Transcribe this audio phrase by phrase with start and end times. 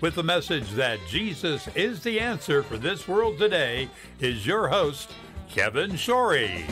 [0.00, 3.88] with the message that Jesus is the answer for this world today,
[4.20, 5.12] is your host,
[5.48, 6.64] Kevin Shorey.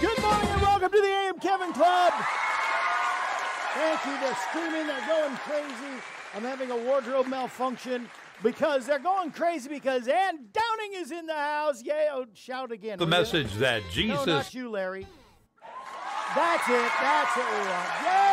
[0.00, 2.12] Good morning and welcome to the AM Kevin Club.
[3.74, 4.20] Thank you.
[4.20, 6.02] They're screaming, they're going crazy.
[6.34, 8.08] I'm having a wardrobe malfunction
[8.42, 11.82] because they're going crazy because Ann Downing is in the house.
[11.82, 12.98] Yeah, oh, shout again.
[12.98, 13.60] The message you?
[13.60, 14.26] that Jesus.
[14.26, 15.06] No, not you, Larry.
[16.34, 16.92] That's it.
[17.00, 17.88] That's what we want.
[18.02, 18.27] Yes.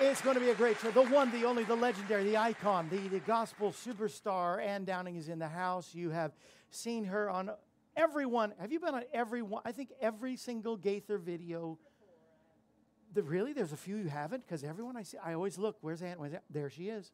[0.00, 0.90] It's going to be a great show.
[0.90, 5.28] The one, the only, the legendary, the icon, the, the gospel superstar, Ann Downing is
[5.28, 5.94] in the house.
[5.94, 6.32] You have
[6.70, 7.50] seen her on
[7.96, 8.54] everyone.
[8.58, 9.62] Have you been on every one?
[9.64, 11.78] I think every single Gaither video.
[13.14, 13.52] The, really?
[13.52, 14.44] There's a few you haven't?
[14.44, 16.18] Because everyone I see, I always look, where's Aunt?
[16.18, 16.42] Where's Aunt?
[16.50, 17.12] There she is.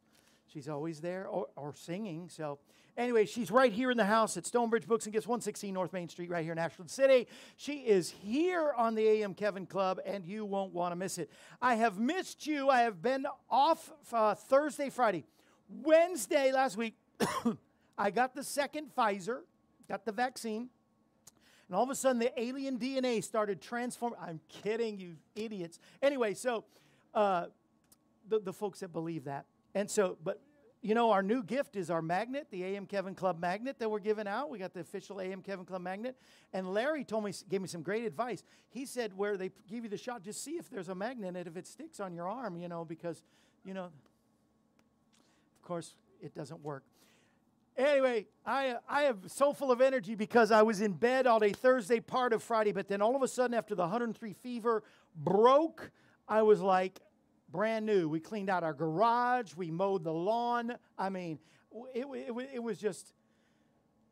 [0.52, 2.28] She's always there or, or, singing.
[2.28, 2.58] So,
[2.96, 6.08] anyway, she's right here in the house at Stonebridge Books and Gifts, 116 North Main
[6.08, 7.28] Street, right here in Ashland City.
[7.56, 11.30] She is here on the AM Kevin Club, and you won't want to miss it.
[11.62, 12.68] I have missed you.
[12.68, 15.24] I have been off uh, Thursday, Friday.
[15.68, 16.94] Wednesday last week,
[17.98, 19.42] I got the second Pfizer,
[19.88, 20.68] got the vaccine.
[21.68, 24.18] And all of a sudden, the alien DNA started transforming.
[24.20, 25.78] I'm kidding, you idiots.
[26.02, 26.64] Anyway, so
[27.14, 27.46] uh,
[28.28, 29.44] the, the folks that believe that.
[29.74, 30.40] And so, but
[30.82, 33.98] you know, our new gift is our magnet, the AM Kevin Club magnet that we're
[33.98, 34.48] giving out.
[34.48, 36.16] We got the official AM Kevin Club magnet.
[36.54, 38.42] And Larry told me, gave me some great advice.
[38.70, 41.46] He said, where they give you the shot, just see if there's a magnet and
[41.46, 43.22] if it sticks on your arm, you know, because,
[43.62, 46.82] you know, of course, it doesn't work.
[47.76, 51.52] Anyway, I, I am so full of energy because I was in bed all day
[51.52, 54.82] Thursday, part of Friday, but then all of a sudden, after the 103 fever
[55.14, 55.90] broke,
[56.26, 57.00] I was like,
[57.50, 58.08] brand new.
[58.08, 60.76] We cleaned out our garage, we mowed the lawn.
[60.98, 61.38] I mean,
[61.94, 63.12] it, it, it was just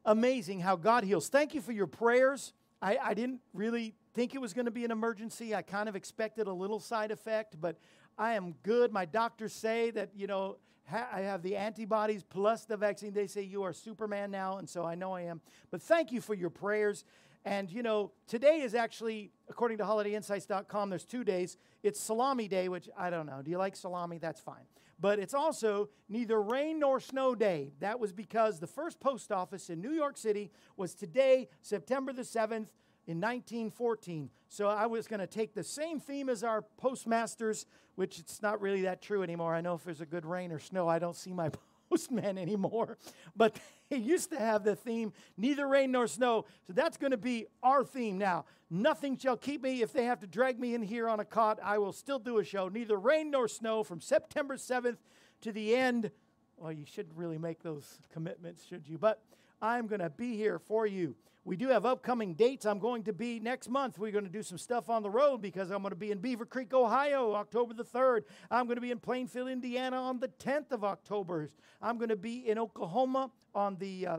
[0.04, 1.28] amazing how God heals.
[1.28, 2.52] Thank you for your prayers.
[2.80, 5.54] I, I didn't really think it was going to be an emergency.
[5.54, 7.76] I kind of expected a little side effect, but
[8.16, 8.92] I am good.
[8.92, 10.56] My doctors say that, you know,
[10.88, 13.12] ha- I have the antibodies plus the vaccine.
[13.12, 15.40] They say you are Superman now, and so I know I am.
[15.70, 17.04] But thank you for your prayers.
[17.48, 21.56] And you know, today is actually, according to holidayinsights.com, there's two days.
[21.82, 23.40] It's Salami Day, which I don't know.
[23.42, 24.18] Do you like salami?
[24.18, 24.66] That's fine.
[25.00, 27.72] But it's also neither rain nor snow day.
[27.80, 32.20] That was because the first post office in New York City was today, September the
[32.20, 32.68] 7th,
[33.06, 34.28] in 1914.
[34.48, 37.64] So I was going to take the same theme as our postmasters,
[37.94, 39.54] which it's not really that true anymore.
[39.54, 41.50] I know if there's a good rain or snow, I don't see my
[41.88, 42.98] postman anymore.
[43.36, 43.58] But
[43.90, 46.44] they used to have the theme, neither rain nor snow.
[46.66, 48.44] So that's going to be our theme now.
[48.70, 49.82] Nothing shall keep me.
[49.82, 52.38] If they have to drag me in here on a cot, I will still do
[52.38, 52.68] a show.
[52.68, 54.98] Neither rain nor snow from September 7th
[55.40, 56.10] to the end.
[56.56, 58.98] Well, you shouldn't really make those commitments, should you?
[58.98, 59.22] But
[59.62, 61.14] I'm going to be here for you.
[61.48, 62.66] We do have upcoming dates.
[62.66, 63.98] I'm going to be next month.
[63.98, 66.18] We're going to do some stuff on the road because I'm going to be in
[66.18, 68.24] Beavercreek, Ohio, October the 3rd.
[68.50, 71.48] I'm going to be in Plainfield, Indiana on the 10th of October.
[71.80, 74.18] I'm going to be in Oklahoma on the, uh,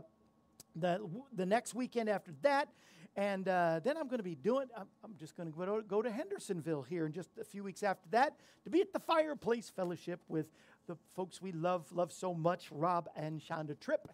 [0.74, 2.68] the, the next weekend after that.
[3.14, 6.10] And uh, then I'm going to be doing, I'm, I'm just going to go to
[6.10, 10.20] Hendersonville here in just a few weeks after that to be at the Fireplace Fellowship
[10.26, 10.50] with
[10.88, 14.08] the folks we love, love so much, Rob and Shonda Tripp.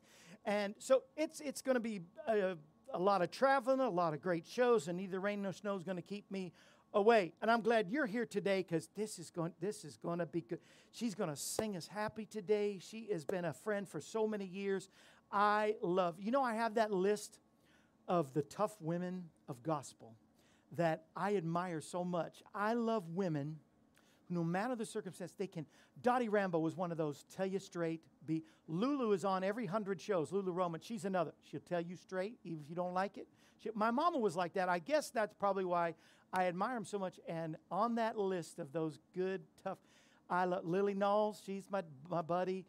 [0.45, 2.57] And so it's, it's going to be a,
[2.97, 5.83] a lot of traveling, a lot of great shows, and neither rain nor snow is
[5.83, 6.51] going to keep me
[6.95, 7.35] away.
[7.43, 10.41] And I'm glad you're here today because this is going this is going to be
[10.41, 10.61] good.
[10.93, 12.79] She's going to sing us happy today.
[12.81, 14.89] She has been a friend for so many years.
[15.31, 16.17] I love.
[16.19, 17.39] You know, I have that list
[18.09, 20.15] of the tough women of gospel
[20.77, 22.43] that I admire so much.
[22.55, 23.59] I love women
[24.29, 25.67] no matter the circumstance, they can.
[26.03, 28.03] Dottie Rambo was one of those, tell you straight.
[28.27, 30.33] Be Lulu is on every hundred shows.
[30.33, 31.33] Lulu Roman, she's another.
[31.51, 33.29] She'll tell you straight, even if you don't like it.
[33.63, 34.69] She, my mama was like that.
[34.69, 35.95] I guess that's probably why
[36.33, 37.19] I admire them so much.
[37.29, 39.79] And on that list of those good, tough,
[40.29, 41.43] I love Lily Knowles.
[41.45, 42.65] She's my my buddy.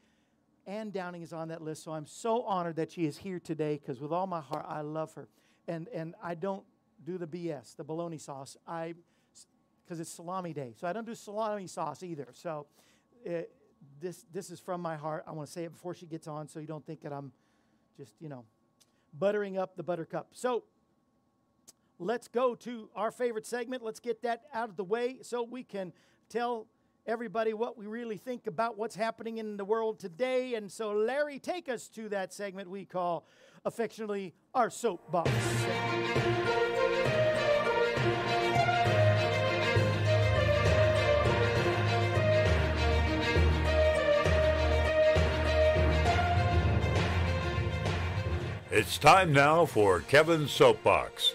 [0.65, 3.80] Ann Downing is on that list, so I'm so honored that she is here today
[3.81, 5.27] because with all my heart, I love her.
[5.68, 6.63] And and I don't
[7.06, 8.57] do the BS, the bologna sauce.
[8.68, 8.94] I
[9.83, 10.74] because it's salami day.
[10.77, 12.27] So I don't do salami sauce either.
[12.33, 12.68] So
[13.24, 13.51] it,
[14.00, 15.24] this, this is from my heart.
[15.27, 17.31] I want to say it before she gets on so you don't think that I'm
[17.97, 18.45] just, you know,
[19.18, 20.29] buttering up the buttercup.
[20.33, 20.63] So
[22.00, 23.83] let's go to our favorite segment.
[23.83, 25.94] Let's get that out of the way so we can
[26.29, 26.68] tell
[27.06, 30.56] everybody what we really think about what's happening in the world today.
[30.56, 33.25] And so, Larry, take us to that segment we call
[33.65, 35.31] affectionately our soapbox.
[48.77, 51.33] It's time now for Kevin's Soapbox.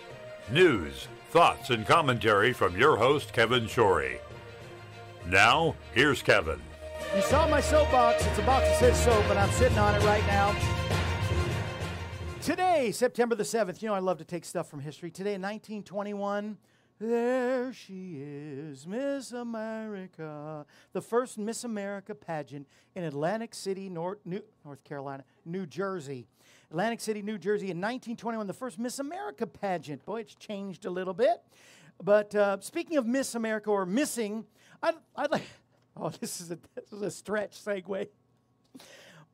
[0.53, 4.21] News, thoughts, and commentary from your host, Kevin Shorey.
[5.27, 6.61] Now, here's Kevin.
[7.17, 8.25] You saw my soapbox.
[8.25, 10.55] It's a box that says soap, and I'm sitting on it right now.
[12.41, 15.11] Today, September the 7th, you know I love to take stuff from history.
[15.11, 16.59] Today in 1921,
[17.01, 20.65] there she is, Miss America.
[20.93, 26.29] The first Miss America pageant in Atlantic City, North, New, North Carolina, New Jersey.
[26.73, 30.07] Atlantic City, New Jersey in 1921, the first Miss America pageant.
[30.07, 31.43] Boy, it's changed a little bit.
[32.03, 34.47] But uh, speaking of Miss America or missing,
[34.83, 35.43] I'd, I'd like,
[35.99, 38.09] oh, this is, a, this is a stretch segue.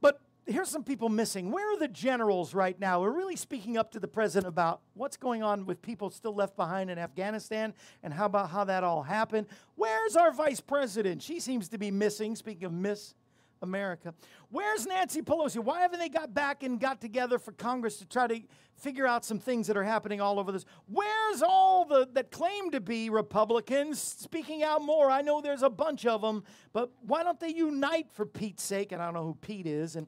[0.01, 1.53] But here's some people missing.
[1.53, 3.03] Where are the generals right now?
[3.03, 6.57] We're really speaking up to the president about what's going on with people still left
[6.57, 9.47] behind in Afghanistan and how about how that all happened.
[9.77, 11.23] Where's our vice president?
[11.23, 13.15] She seems to be missing, speaking of Miss
[13.63, 14.15] America.
[14.51, 15.59] Where's Nancy Pelosi?
[15.59, 18.41] Why haven't they got back and got together for Congress to try to
[18.77, 20.65] figure out some things that are happening all over this?
[20.87, 25.11] Where's all the that claim to be Republicans speaking out more?
[25.11, 28.93] I know there's a bunch of them, but why don't they unite for Pete's sake?
[28.93, 29.97] And I don't know who Pete is.
[29.97, 30.07] And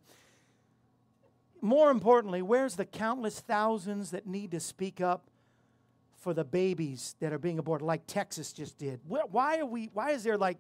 [1.61, 5.29] more importantly, where's the countless thousands that need to speak up
[6.17, 9.01] for the babies that are being aborted, like Texas just did?
[9.07, 9.91] Why are we?
[9.93, 10.59] Why is there like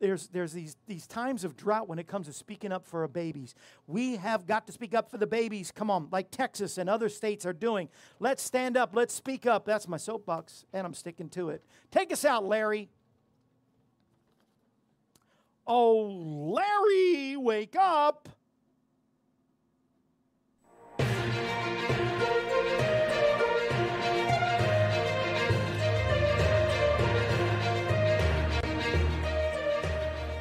[0.00, 3.08] there's, there's these, these times of drought when it comes to speaking up for our
[3.08, 3.54] babies.
[3.86, 5.70] We have got to speak up for the babies.
[5.70, 7.88] Come on, like Texas and other states are doing.
[8.18, 8.96] Let's stand up.
[8.96, 9.66] Let's speak up.
[9.66, 11.62] That's my soapbox, and I'm sticking to it.
[11.90, 12.88] Take us out, Larry.
[15.66, 18.28] Oh, Larry, wake up.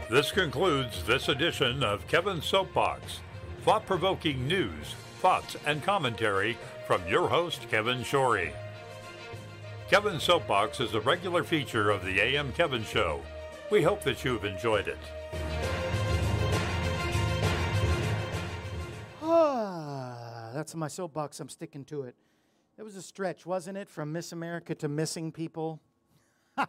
[0.09, 3.19] This concludes this edition of Kevin's Soapbox.
[3.61, 8.51] Thought provoking news, thoughts, and commentary from your host, Kevin Shorey.
[9.87, 13.21] Kevin's Soapbox is a regular feature of the AM Kevin Show.
[13.69, 14.97] We hope that you've enjoyed it.
[19.21, 21.39] Ah, that's my soapbox.
[21.39, 22.15] I'm sticking to it.
[22.79, 25.79] It was a stretch, wasn't it, from Miss America to missing people?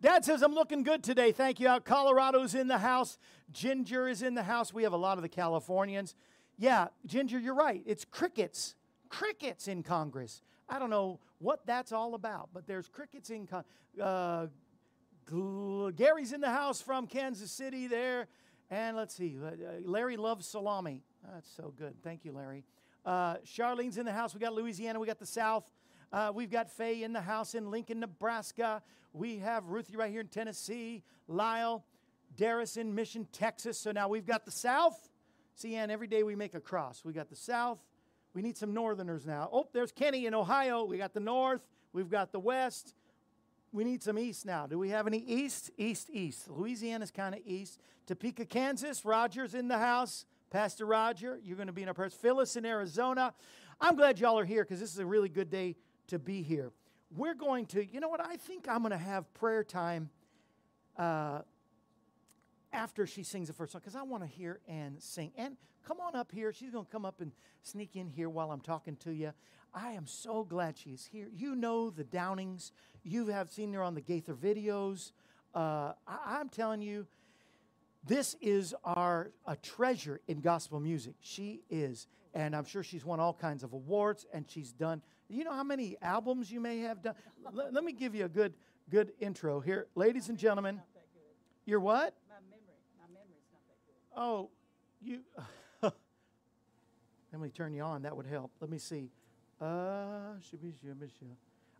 [0.00, 1.32] Dad says, I'm looking good today.
[1.32, 1.68] Thank you.
[1.68, 3.18] Out Colorado's in the house.
[3.50, 4.72] Ginger is in the house.
[4.72, 6.14] We have a lot of the Californians.
[6.58, 7.82] Yeah, Ginger, you're right.
[7.86, 8.74] It's crickets.
[9.08, 10.42] Crickets in Congress.
[10.68, 13.72] I don't know what that's all about, but there's crickets in Congress.
[14.02, 14.46] Uh,
[15.94, 18.28] Gary's in the house from Kansas City there.
[18.70, 19.52] And let's see, uh,
[19.84, 21.04] Larry loves salami.
[21.32, 21.94] That's so good.
[22.02, 22.64] Thank you, Larry.
[23.04, 24.34] Uh, Charlene's in the house.
[24.34, 24.98] We got Louisiana.
[24.98, 25.64] We got the South.
[26.12, 28.82] Uh, we've got Faye in the house in Lincoln, Nebraska.
[29.16, 31.02] We have Ruthie right here in Tennessee.
[31.26, 31.86] Lyle,
[32.36, 33.78] Darris in Mission, Texas.
[33.78, 35.08] So now we've got the South.
[35.54, 37.02] See, Ann, every day we make a cross.
[37.02, 37.78] We got the South.
[38.34, 39.48] We need some Northerners now.
[39.50, 40.84] Oh, there's Kenny in Ohio.
[40.84, 41.62] We got the North.
[41.94, 42.94] We've got the West.
[43.72, 44.66] We need some East now.
[44.66, 45.70] Do we have any East?
[45.78, 46.50] East, East.
[46.50, 47.80] Louisiana's kind of East.
[48.06, 49.06] Topeka, Kansas.
[49.06, 50.26] Roger's in the house.
[50.50, 52.12] Pastor Roger, you're going to be in our prayers.
[52.12, 53.32] Phyllis in Arizona.
[53.80, 55.76] I'm glad y'all are here because this is a really good day
[56.08, 56.70] to be here.
[57.14, 58.20] We're going to, you know what?
[58.20, 60.10] I think I'm going to have prayer time
[60.98, 61.40] uh,
[62.72, 65.32] after she sings the first song because I want to hear Ann sing.
[65.36, 66.52] And come on up here.
[66.52, 67.32] She's going to come up and
[67.62, 69.32] sneak in here while I'm talking to you.
[69.72, 71.28] I am so glad she's here.
[71.34, 72.72] You know the Downings.
[73.02, 75.12] You have seen her on the Gaither videos.
[75.54, 77.06] Uh, I, I'm telling you,
[78.06, 81.14] this is our a treasure in gospel music.
[81.20, 85.02] She is, and I'm sure she's won all kinds of awards, and she's done.
[85.28, 87.14] You know how many albums you may have done.
[87.52, 88.54] Let, let me give you a good
[88.90, 90.80] good intro here, ladies and gentlemen.
[91.64, 92.14] You're what?
[92.28, 92.62] My memory,
[92.96, 94.20] my memory's not that good.
[94.20, 94.50] Oh,
[95.02, 95.20] you.
[97.32, 98.02] Let me turn you on.
[98.02, 98.52] That would help.
[98.60, 99.10] Let me see.
[99.60, 100.34] Uh.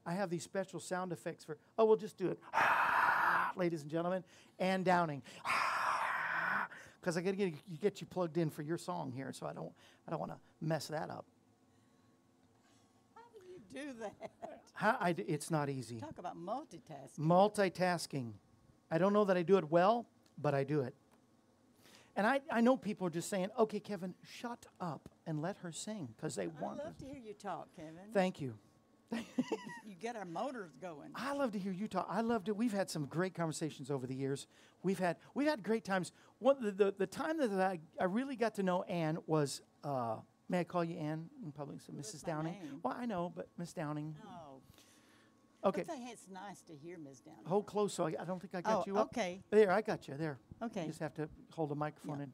[0.05, 1.57] I have these special sound effects for.
[1.79, 2.39] Oh, we'll just do it,
[3.57, 4.25] ladies and gentlemen.
[4.59, 5.23] Ann Downing,
[7.01, 9.47] because I got to get you get you plugged in for your song here, so
[9.47, 9.73] I don't
[10.07, 11.27] I don't want to mess that up.
[13.77, 14.31] Do that?
[14.73, 16.01] How I it's not easy.
[16.01, 17.19] Talk about multitasking.
[17.19, 18.33] Multitasking.
[18.91, 20.07] I don't know that I do it well,
[20.41, 20.95] but I do it.
[22.17, 25.73] And I, I know people are just saying, okay, Kevin, shut up and let her
[25.73, 27.93] sing because they I want love to hear you talk, Kevin.
[28.15, 28.55] Thank you.
[29.13, 31.11] you get our motors going.
[31.15, 32.07] I love to hear you talk.
[32.09, 32.57] I loved it.
[32.57, 34.47] We've had some great conversations over the years.
[34.83, 36.13] We've had we've had great times.
[36.39, 39.61] One the the, the time that I, I really got to know Ann was.
[39.85, 40.17] Uh,
[40.49, 41.81] may I call you Ann in public?
[41.81, 42.25] So Mrs.
[42.25, 42.53] Downing.
[42.55, 42.81] name.
[42.83, 44.15] Well, I know, but Miss Downing.
[44.27, 44.61] Oh,
[45.65, 47.35] Okay, but it's nice to hear Miss Down.
[47.45, 47.93] hold close.
[47.93, 49.07] So I, I don't think I got Oh, you up.
[49.09, 49.43] okay.
[49.51, 50.15] There, I got you.
[50.17, 50.39] There.
[50.63, 50.83] Okay.
[50.83, 52.23] You just have to hold a microphone Yeah.
[52.25, 52.33] and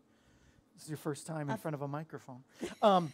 [0.75, 2.42] this is your first time in I- front of a microphone.
[2.83, 3.12] Um,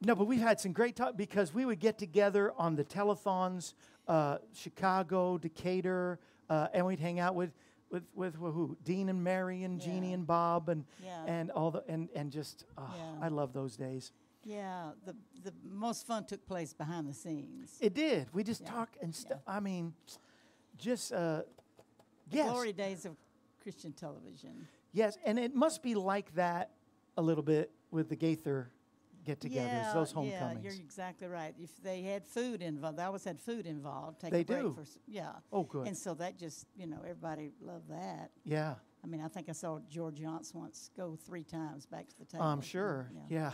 [0.00, 3.74] no, but we've had some great talk because we would get together on the telethons,
[4.08, 6.18] uh, Chicago, Decatur,
[6.50, 7.50] uh, and we'd hang out with,
[7.94, 8.76] with, with who?
[8.84, 11.24] Dean and Mary and Jeannie and Bob and, Yeah.
[11.26, 13.24] and all the, and, and just, oh, Yeah.
[13.26, 14.10] I love those days.
[14.46, 17.78] Yeah, the the most fun took place behind the scenes.
[17.80, 18.26] It did.
[18.34, 18.70] We just Yeah.
[18.72, 19.40] talk and stuff.
[19.46, 19.94] I mean,
[20.76, 21.42] just, uh,
[22.30, 22.50] yes.
[22.50, 23.16] Glory days of
[23.62, 24.66] Christian television.
[24.92, 26.72] Yes, and it must be like that
[27.16, 28.70] a little bit with the Gaither
[29.24, 30.64] get-togethers, yeah, those Yeah, homecomings.
[30.64, 31.54] you're exactly right.
[31.58, 34.20] If they had food involved, they always had food involved.
[34.20, 34.72] Take They a break do.
[34.74, 35.32] For, yeah.
[35.52, 35.86] oh, good.
[35.86, 38.30] And so that just, you know, everybody loved that.
[38.44, 42.18] yeah, I mean, I think I saw George Johnson once go three times back to
[42.18, 42.44] the table.
[42.44, 43.10] I'm sure.
[43.28, 43.52] Yeah.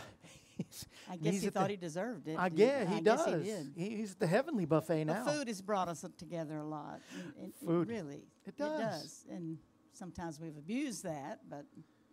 [0.57, 2.37] He's- I guess he's he thought the- he deserved it.
[2.39, 3.25] I didn't- he I does.
[3.25, 3.71] Guess he did.
[3.97, 5.25] He's at the heavenly buffet The now.
[5.25, 7.01] food has brought us together a lot.
[7.37, 7.89] it Food.
[7.89, 8.23] really.
[8.45, 8.79] It does.
[8.79, 9.25] it does.
[9.29, 9.57] And
[9.93, 11.65] sometimes we've abused that, but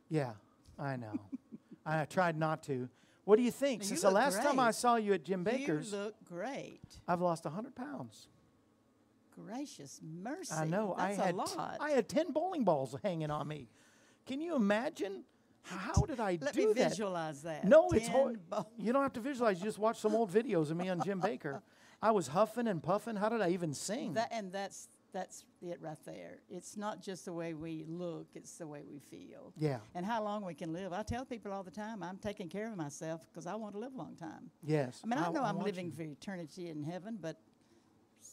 [0.08, 0.32] Yeah,
[0.78, 1.12] I know.
[1.86, 2.88] I tried not to.
[3.28, 3.82] What do you think?
[3.82, 4.74] You Since the look last time I great.
[4.76, 6.80] saw you at Jim Bakker's, you look great.
[7.06, 8.26] I've lost 100 pounds.
[9.46, 10.54] Gracious mercy.
[10.54, 10.94] I know.
[10.96, 11.76] That's I had a lot.
[11.78, 13.68] I had 10 bowling balls hanging on me.
[14.24, 15.24] Can you imagine?
[15.62, 16.88] How did I Let do me that?
[16.88, 17.64] visualize that.
[17.64, 18.48] No, it's Ten hard.
[18.48, 19.58] bo- You don't have to visualize.
[19.58, 21.60] You just watch some old videos of me on Jim Baker.
[22.02, 23.16] I was huffing and puffing.
[23.16, 24.14] How did I even sing?
[24.14, 26.38] That, and that's that's it right there.
[26.48, 29.52] It's not just the way we look; it's the way we feel.
[29.56, 29.78] yeah.
[29.94, 30.92] And how long we can live.
[30.92, 33.80] I tell people all the time, I'm taking care of myself because I want to
[33.80, 34.50] live a long time.
[34.62, 35.00] Yes.
[35.04, 35.92] I mean, I, know I'm living you.
[35.92, 37.36] for eternity in heaven, but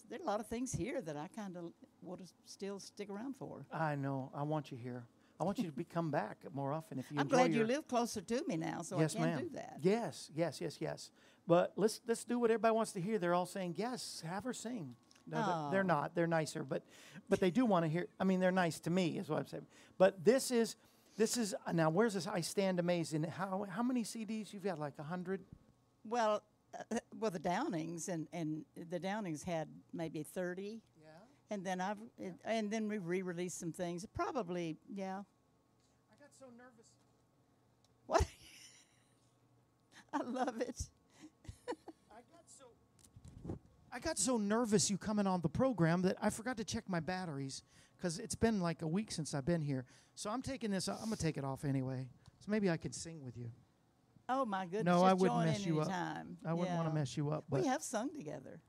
[0.10, 1.64] there are a lot of things here that I kind of
[2.02, 3.66] want to still stick around for.
[3.72, 4.32] I know.
[4.36, 5.04] I want you here.
[5.40, 7.88] I want you to be come back more often if you I'm glad you live
[7.88, 9.40] closer to me now, so yes, I can ma'am.
[9.40, 9.78] do that.
[9.82, 11.12] Yes, yes, yes, yes.
[11.48, 13.20] But let's let's do what everybody wants to hear.
[13.20, 14.24] They're all saying yes.
[14.26, 14.96] Have her sing.
[15.28, 16.00] No, they're, they're Oh.
[16.02, 16.16] not.
[16.16, 16.84] They're nicer, but
[17.30, 18.08] but they do want to hear.
[18.20, 19.66] I mean, they're nice to me, is what I'm saying.
[19.98, 20.76] But this is
[21.18, 21.90] this is now.
[21.90, 22.28] Where's this?
[22.28, 23.14] I stand amazed.
[23.14, 24.80] And how how many CDs you've got?
[24.80, 25.42] Like a hundred.
[26.08, 26.44] Well,
[26.92, 31.08] uh, well, the Downings and and the Downings had maybe 30, Yeah.
[31.50, 34.06] and then I've and- and then we re-released some things.
[34.14, 35.24] Probably, yeah.
[36.12, 36.92] I got so nervous.
[38.06, 38.24] What?
[40.14, 40.90] I love it.
[42.12, 42.66] I got so
[43.96, 47.00] I got so nervous you coming on the program that I forgot to check my
[47.00, 47.64] batteries
[47.96, 49.86] because it's been like a week since I've been here.
[50.16, 50.90] So I'm taking this.
[50.90, 52.06] I'm gonna take it off anyway.
[52.46, 53.50] So maybe I could sing with you.
[54.28, 54.84] Oh my goodness!
[54.86, 55.90] No, just I wouldn't mess you up.
[56.46, 57.46] I wouldn't want to mess you up.
[57.50, 58.60] But We have sung together.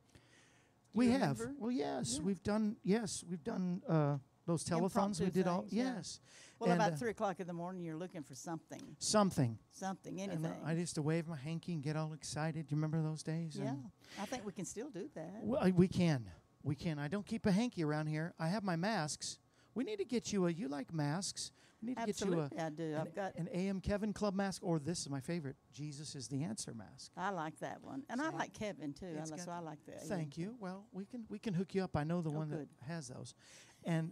[0.93, 1.41] Do we have.
[1.41, 1.55] remember?
[1.59, 2.23] Well, yes, Yeah.
[2.25, 2.77] we've done.
[2.85, 5.21] Yes, we've done uh, those telethons.
[5.21, 5.63] We did all.
[5.63, 5.95] things, yeah.
[5.97, 6.21] Yes,
[6.59, 9.59] Well, And, about uh, three o'clock in the morning, you're looking for something, something.
[9.73, 10.47] something, anything.
[10.47, 12.67] uh, I used to wave my hanky and get all excited.
[12.67, 13.57] Do you remember those days?
[13.61, 15.41] yeah, And- I think we can still do that.
[15.43, 16.31] Well, we can.
[16.63, 16.99] We can.
[16.99, 18.33] I don't keep a hanky around here.
[18.39, 19.39] I have my masks.
[19.75, 20.51] We need to get you a.
[20.51, 21.53] You like masks?
[21.83, 22.83] We need to Absolutely, get I do.
[22.85, 23.35] you a I've got.
[23.37, 25.57] an, an AM Kevin Club mask, or this is my favorite.
[25.73, 27.13] Jesus is the answer mask.
[27.17, 29.15] I like that one, and I like Kevin too.
[29.21, 30.03] I so I like that.
[30.05, 30.57] Thank you.
[30.59, 31.95] Well, we can we can hook you up.
[31.97, 32.61] I know the Oh, one good.
[32.81, 33.35] that has those,
[33.87, 34.11] and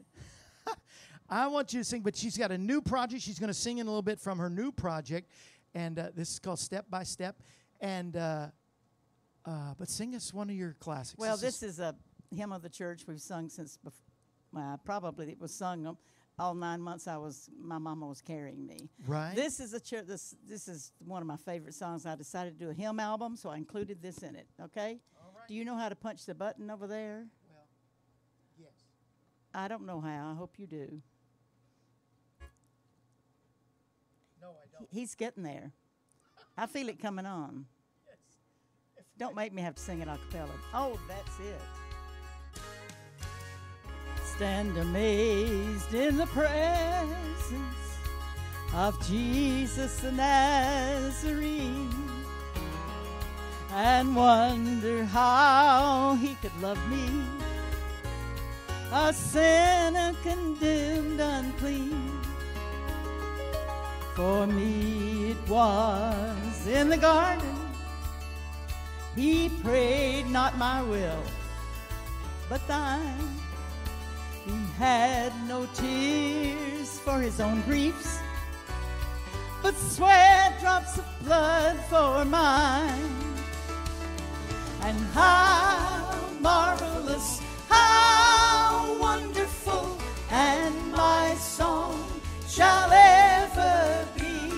[1.28, 2.02] I want you to sing.
[2.02, 3.22] But she's got a new project.
[3.22, 5.30] She's going to sing in a little bit from her new project,
[5.74, 7.36] and uh, this is called Step by Step.
[7.80, 8.48] And uh,
[9.44, 11.18] Uh, but sing us one of your classics.
[11.18, 11.94] Well, this is a
[12.34, 15.98] hymn of the church we've sung since bef- probably it was sung um,
[16.38, 18.88] all nine months I was my mama was carrying me.
[19.06, 19.34] right.
[19.36, 20.06] This is a church.
[20.06, 22.06] This this is one of my favorite songs.
[22.06, 24.46] I decided to do a hymn album, so I included this in it.
[24.60, 24.98] Okay.
[25.20, 25.46] All right.
[25.48, 27.26] Do you know how to punch the button over there?
[29.54, 29.64] Yes.
[29.64, 30.32] I don't know how.
[30.32, 31.00] I hope you do.
[34.40, 34.88] No, I don't.
[34.90, 35.72] He's getting there.
[36.56, 37.66] I feel it coming on.
[39.16, 40.50] Don't make me have to sing it a cappella.
[40.74, 41.60] Oh, that's it.
[44.24, 47.54] Stand amazed in the presence
[48.74, 51.94] of Jesus the Nazarene
[53.72, 57.08] and wonder how he could love me,
[58.96, 62.12] a sinner condemned unclean.
[64.14, 67.56] For me it was in the garden.
[69.16, 71.24] He prayed, not my will,
[72.48, 73.28] but thine.
[74.46, 78.20] He had no tears for his own griefs,
[79.60, 83.10] but sweat drops of blood for mine.
[84.82, 88.33] And how marvelous, how
[89.00, 89.98] wonderful,
[90.30, 92.04] and my song
[92.48, 94.50] shall ever be.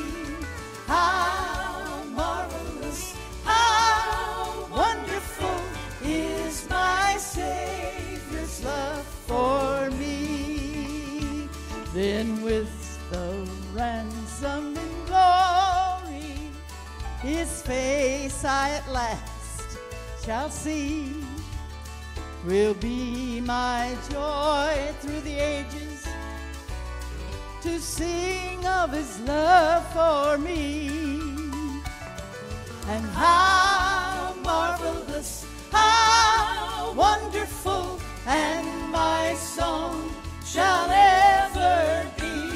[0.86, 3.14] How marvelous,
[3.44, 5.60] how wonderful
[6.04, 11.48] is my Savior's love for me.
[11.94, 12.70] Then with
[13.10, 16.50] the ransom in glory,
[17.20, 19.78] his face I at last
[20.24, 21.14] shall see.
[22.46, 26.06] Will be my joy through the ages
[27.62, 30.88] to sing of his love for me.
[32.86, 40.08] And how marvelous, how wonderful, and my song
[40.44, 42.50] shall ever be.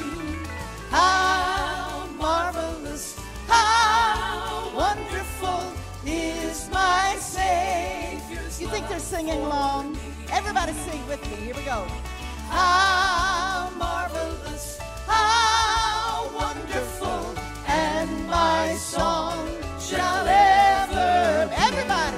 [0.89, 5.73] How marvelous, how wonderful
[6.05, 9.90] is my Savior's You think they're singing along?
[10.41, 11.35] Everybody sing with me.
[11.45, 11.85] Here we go.
[12.49, 17.35] How marvelous, how wonderful,
[17.67, 19.47] and my song
[19.79, 21.47] shall ever.
[21.55, 22.17] Everybody.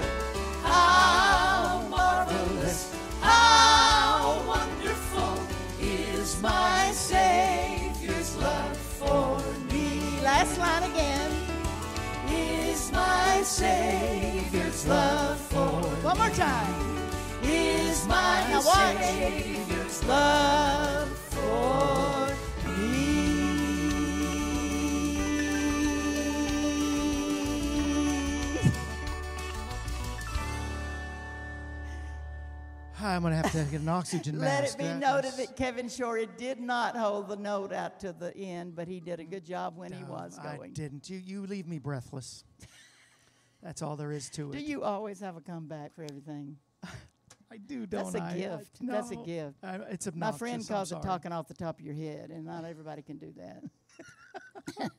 [0.64, 5.38] How marvelous, how wonderful
[5.82, 9.38] is my Savior's love for
[9.70, 10.00] me.
[10.24, 11.32] Last line again.
[12.30, 17.03] Is my Savior's love for One more time.
[18.04, 18.98] Is my Now watch.
[18.98, 22.28] Savior's love for
[22.70, 23.14] me.
[33.02, 34.46] I'm gonna have to get an oxygen mask.
[34.50, 34.74] Let mask.
[34.76, 38.14] it be That noted was- that Kevin Shorey did not hold the note out to
[38.14, 40.74] the end, but he did a good job when he No, was I going.
[40.74, 41.10] didn't.
[41.10, 42.44] You you leave me breathless.
[43.64, 44.54] That's all there is to it.
[44.54, 46.58] Do you always have a comeback for everything?
[47.54, 48.32] I do, don't That's a I?
[48.32, 48.78] I- gift.
[48.82, 49.58] That's a gift.
[49.64, 52.66] I, it's My friend calls it talking off the top of your head, and not
[52.66, 53.64] everybody can do that.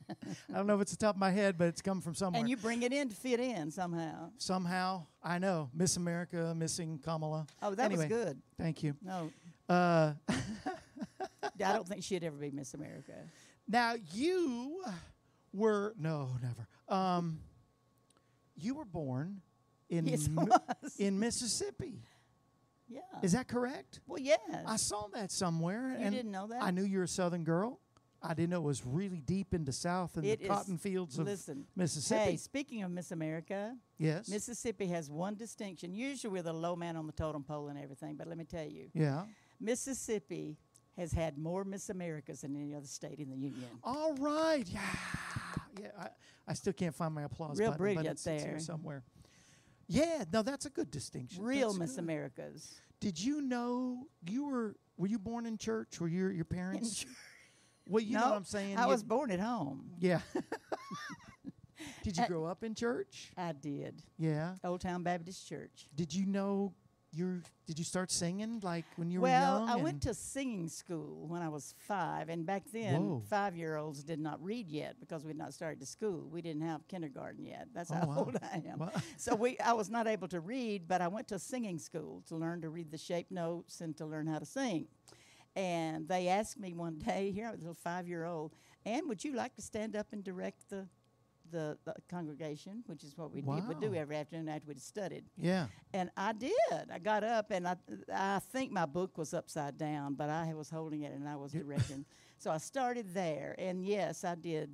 [0.53, 2.39] I don't know if it's the top of my head, but it's come from somewhere.
[2.39, 4.29] And you bring it in to fit in somehow.
[4.37, 7.45] Somehow, I know Miss America missing Kamala.
[7.61, 8.07] Oh, that Anyway.
[8.07, 8.41] was good.
[8.57, 8.95] Thank you.
[9.01, 9.31] No,
[9.67, 13.13] Uh, I don't think she'd ever be Miss America.
[13.67, 14.81] now you
[15.53, 16.67] were no, never.
[16.87, 17.39] Um,
[18.55, 19.41] you were born
[19.89, 20.95] in Yes, was.
[20.97, 21.99] in Mississippi.
[22.87, 23.01] Yeah.
[23.23, 23.99] Is that correct?
[24.07, 24.39] well, yes.
[24.65, 25.95] I saw that somewhere.
[25.97, 26.61] You and didn't know that?
[26.61, 27.79] I knew you were a Southern girl.
[28.21, 31.25] I didn't know it was really deep into South and the is- cotton fields of
[31.25, 32.31] Listen, Mississippi.
[32.31, 34.29] Hey, speaking of Miss America, yes.
[34.29, 35.93] Mississippi has one distinction.
[35.93, 38.65] Usually we're the low man on the totem pole and everything, but let me tell
[38.65, 39.23] you, yeah.
[39.59, 40.57] Mississippi
[40.97, 43.67] has had more Miss Americas than any other state in the union.
[43.83, 44.67] All right.
[44.67, 44.81] Yeah.
[45.81, 45.87] Yeah.
[45.99, 46.07] I,
[46.47, 48.59] I still can't find my applause Real button, but brilliant it's, it's here there.
[48.59, 49.03] somewhere.
[49.87, 50.23] Yeah.
[50.33, 51.43] No, that's a good distinction.
[51.43, 51.99] Real That's Miss good.
[51.99, 52.75] Americas.
[52.99, 54.75] Did you know you were?
[54.97, 55.99] Were you born in church?
[55.99, 56.99] Were your your parents?
[56.99, 57.11] church.
[57.87, 58.77] Well, you know what I'm saying.
[58.79, 59.91] I You- was born at home.
[59.99, 60.21] Yeah.
[62.03, 63.31] Did you Uh, grow up in church?
[63.37, 64.01] I did.
[64.17, 64.55] Yeah.
[64.63, 65.87] Old Town Baptist Church.
[65.93, 66.73] Did you know
[67.15, 69.65] you Did you start singing like when you well, were young?
[69.67, 73.23] Well, I went to singing school when I was five, and back then, Whoa.
[73.29, 76.27] five year olds did not read yet because we'd not started to school.
[76.31, 77.67] We didn't have kindergarten yet.
[77.73, 78.17] That's Oh, how wow.
[78.19, 78.79] old I am.
[78.79, 78.91] Wow.
[79.17, 82.35] so we, I was not able to read, but I went to singing school to
[82.35, 84.87] learn to read the shape notes and to learn how to sing.
[85.55, 88.53] And they asked me one day, here I was a little five year old,
[88.85, 90.87] Ann, would you like to stand up and direct the
[91.51, 95.25] the, the congregation, which is what we did, would do every afternoon after we'd studied.
[95.37, 95.67] Yeah.
[95.93, 96.51] And I did.
[96.91, 97.75] I got up and I,
[98.13, 101.51] I think my book was upside down, but I was holding it and I was
[101.53, 102.05] directing.
[102.37, 104.71] so I started there, and yes, I did.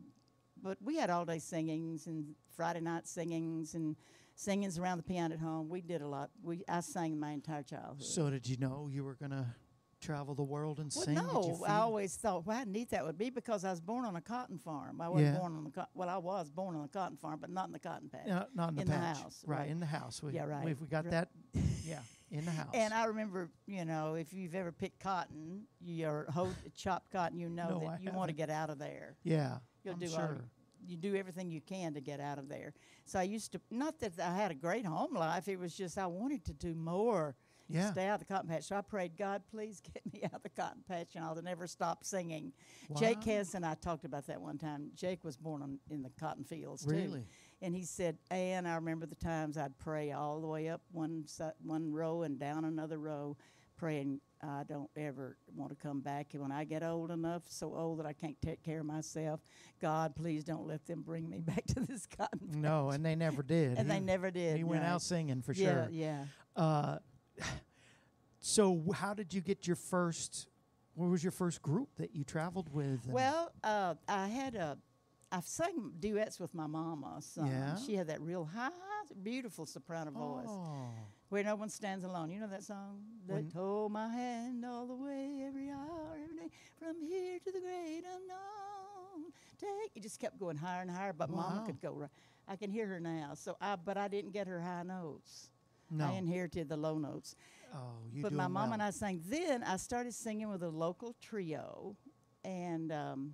[0.63, 3.95] But we had all day singings and Friday night singings and
[4.35, 5.69] singings around the piano at home.
[5.69, 6.29] We did a lot.
[6.43, 8.03] We I sang my entire childhood.
[8.03, 9.55] So did you know you were gonna
[10.01, 11.13] travel the world and Well, sing?
[11.15, 14.15] No, I always thought, well, how neat that would be because I was born on
[14.15, 14.99] a cotton farm.
[14.99, 15.39] I wasn't Yeah.
[15.39, 17.71] born on the co- well, I was born on a cotton farm, but not in
[17.73, 18.27] the cotton patch.
[18.27, 19.17] No, not in the in the patch.
[19.21, 19.69] house, right, right.
[19.69, 20.21] in the house.
[20.21, 20.65] We, Yeah, right.
[20.65, 21.11] We, we got Right.
[21.11, 21.29] that.
[21.85, 22.69] Yeah, in the house.
[22.73, 27.49] And I remember, you know, if you've ever picked cotton, you're ho- chopped cotton, you
[27.49, 29.17] know No, that I you want to get out of there.
[29.23, 30.41] yeah, You'll I'm do all sure.
[30.85, 32.73] you do everything you can to get out of there.
[33.05, 35.47] So I used to not that I had a great home life.
[35.47, 37.35] It was just I wanted to do more.
[37.73, 37.91] Yeah.
[37.91, 38.63] Stay out of the cotton patch.
[38.63, 41.67] So I prayed, God, please get me out of the cotton patch, and I'll never
[41.67, 42.53] stop singing.
[42.97, 43.33] Jake Wow.
[43.33, 44.91] Hess and I talked about that one time.
[44.95, 47.23] Jake was born on, in the cotton fields too.
[47.63, 51.25] And he said, and I remember the times I'd pray all the way up one
[51.27, 53.37] si- one row and down another row,
[53.77, 56.33] praying, I don't ever want to come back.
[56.33, 59.41] And when I get old enough, so old that I can't take care of myself,
[59.79, 62.57] God, please don't let them bring me back to this cotton patch.
[62.57, 63.77] No, and they never did.
[63.77, 64.57] And they never did.
[64.57, 64.89] He went right.
[64.89, 65.89] out singing for yeah, sure.
[65.91, 66.25] Yeah.
[66.55, 66.97] Uh,
[68.39, 70.47] so how did you get your first?
[70.95, 73.07] What was your first group that you traveled with?
[73.07, 74.77] Well, uh, I had a,
[75.31, 77.21] I've sang duets with my mama.
[77.37, 77.75] Yeah?
[77.77, 78.69] She had that real high,
[79.23, 80.47] beautiful soprano voice.
[80.49, 80.89] oh,
[81.29, 82.29] Where no one stands alone.
[82.29, 82.99] You know that song?
[83.27, 87.59] That hold my hand all the way, every hour, every day, from here to the
[87.61, 89.31] great unknown.
[89.57, 89.91] Take.
[89.95, 91.93] It just kept going higher and higher, but Mama could go.
[91.93, 92.09] Right.
[92.47, 93.31] I can hear her now.
[93.35, 95.49] So I, but I didn't get her high notes.
[95.91, 96.05] No.
[96.07, 97.35] I inherited the low notes.
[97.73, 97.77] oh,
[98.11, 98.73] you but my mom well.
[98.73, 99.21] and I sang.
[99.27, 101.95] Then I started singing with a local trio,
[102.43, 103.33] and um,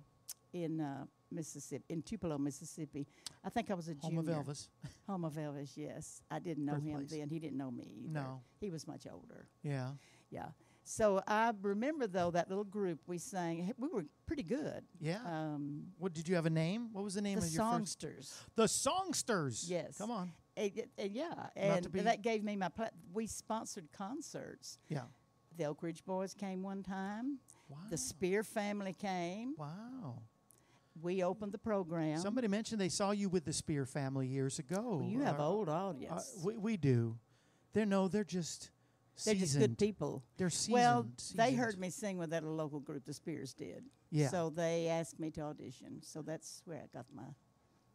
[0.52, 3.06] in uh, Mississippi, in Tupelo, Mississippi.
[3.44, 4.40] I think I was a Home junior.
[4.40, 4.68] of Elvis.
[5.08, 6.20] Home of Elvis, yes.
[6.30, 7.28] I didn't know him then.
[7.28, 7.88] He didn't know me.
[8.04, 8.12] Either.
[8.12, 8.40] No.
[8.60, 9.46] He was much older.
[9.62, 9.90] Yeah.
[10.30, 10.46] Yeah.
[10.84, 13.72] So I remember though that little group we sang.
[13.76, 14.84] We were pretty good.
[15.00, 15.18] Yeah.
[15.26, 16.88] Um, what did you have a name?
[16.92, 18.00] What was the name the of your first?
[18.00, 18.34] songsters.
[18.56, 19.68] The Songsters.
[19.68, 19.98] Yes.
[19.98, 20.32] Come on.
[20.58, 22.68] Eh, eh, yeah, and that gave me my.
[22.68, 24.78] Pla- we sponsored concerts.
[24.88, 25.02] Yeah.
[25.56, 27.38] The Oak Ridge Boys came one time.
[27.68, 27.78] Wow.
[27.90, 29.54] The Speer family came.
[29.56, 30.22] wow.
[31.00, 32.18] We opened the program.
[32.18, 34.98] Somebody mentioned they saw you with the Speer family years ago.
[35.00, 36.36] Well, you have Uh, old uh, audience.
[36.42, 37.16] we, we do.
[37.72, 38.70] They're no, they're just
[39.24, 40.24] They're just good people.
[40.38, 40.72] They're seasoned.
[40.74, 43.84] Well, they heard me sing with that local group, the Speers did.
[44.10, 44.28] Yeah.
[44.28, 46.02] So they asked me to audition.
[46.02, 47.22] So that's where I got my.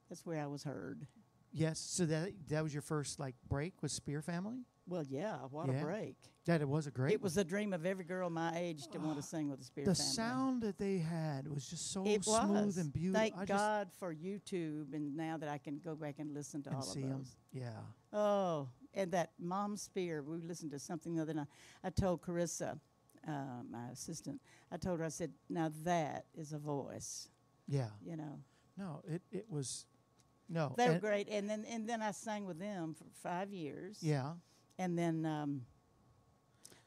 [0.07, 1.05] That's where I was heard.
[1.53, 1.79] Yes.
[1.79, 4.65] So that that was your first like break with Speer family.
[4.87, 5.37] Well, yeah.
[5.49, 5.75] What Yeah.
[5.79, 6.17] a break!
[6.45, 7.13] That it was a great.
[7.13, 9.65] It was a dream of every girl my age to want to sing with the
[9.65, 10.11] Speer the family.
[10.13, 12.77] sound that they had was just so it smooth was.
[12.77, 13.19] and beautiful.
[13.21, 16.69] Thank I God for YouTube, and now that I can go back and listen to
[16.69, 17.37] and all of those.
[17.53, 17.69] Yeah.
[18.11, 21.47] Oh, and that Mom Speer, we listened to something the other night.
[21.83, 22.77] I told Carissa,
[23.25, 23.31] uh,
[23.69, 27.29] my assistant, I told her, I said, now that is a voice,
[27.67, 27.89] Yeah.
[28.05, 28.39] you know.
[28.75, 29.85] No, it it was.
[30.49, 30.73] No.
[30.77, 31.27] They were great.
[31.29, 33.97] And then and then I sang with them for five years.
[34.01, 34.33] Yeah.
[34.77, 35.61] And then um,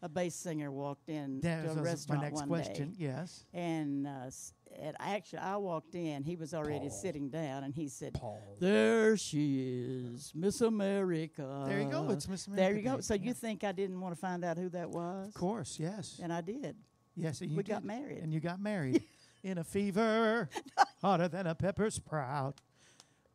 [0.03, 2.90] a bass singer walked in That to a restaurant my next one question.
[2.90, 2.97] day.
[2.99, 3.45] Yes.
[3.55, 4.31] And, uh,
[4.79, 6.23] and actually, I walked in.
[6.23, 6.90] He was already Paul.
[6.90, 8.38] sitting down, and he said, Paul.
[8.61, 11.64] There she is, Miss America.
[11.66, 12.11] There you go.
[12.11, 12.62] It's Miss America.
[12.62, 13.01] There you go.
[13.01, 13.23] So Yeah.
[13.23, 15.29] you think I didn't want to find out who that was?
[15.29, 15.79] Of course.
[15.81, 16.21] Yes.
[16.23, 16.77] And I did.
[17.14, 17.40] Yes.
[17.40, 18.19] We got married.
[18.19, 19.03] And you got married
[19.42, 20.51] in a fever
[21.01, 22.61] hotter than a pepper sprout.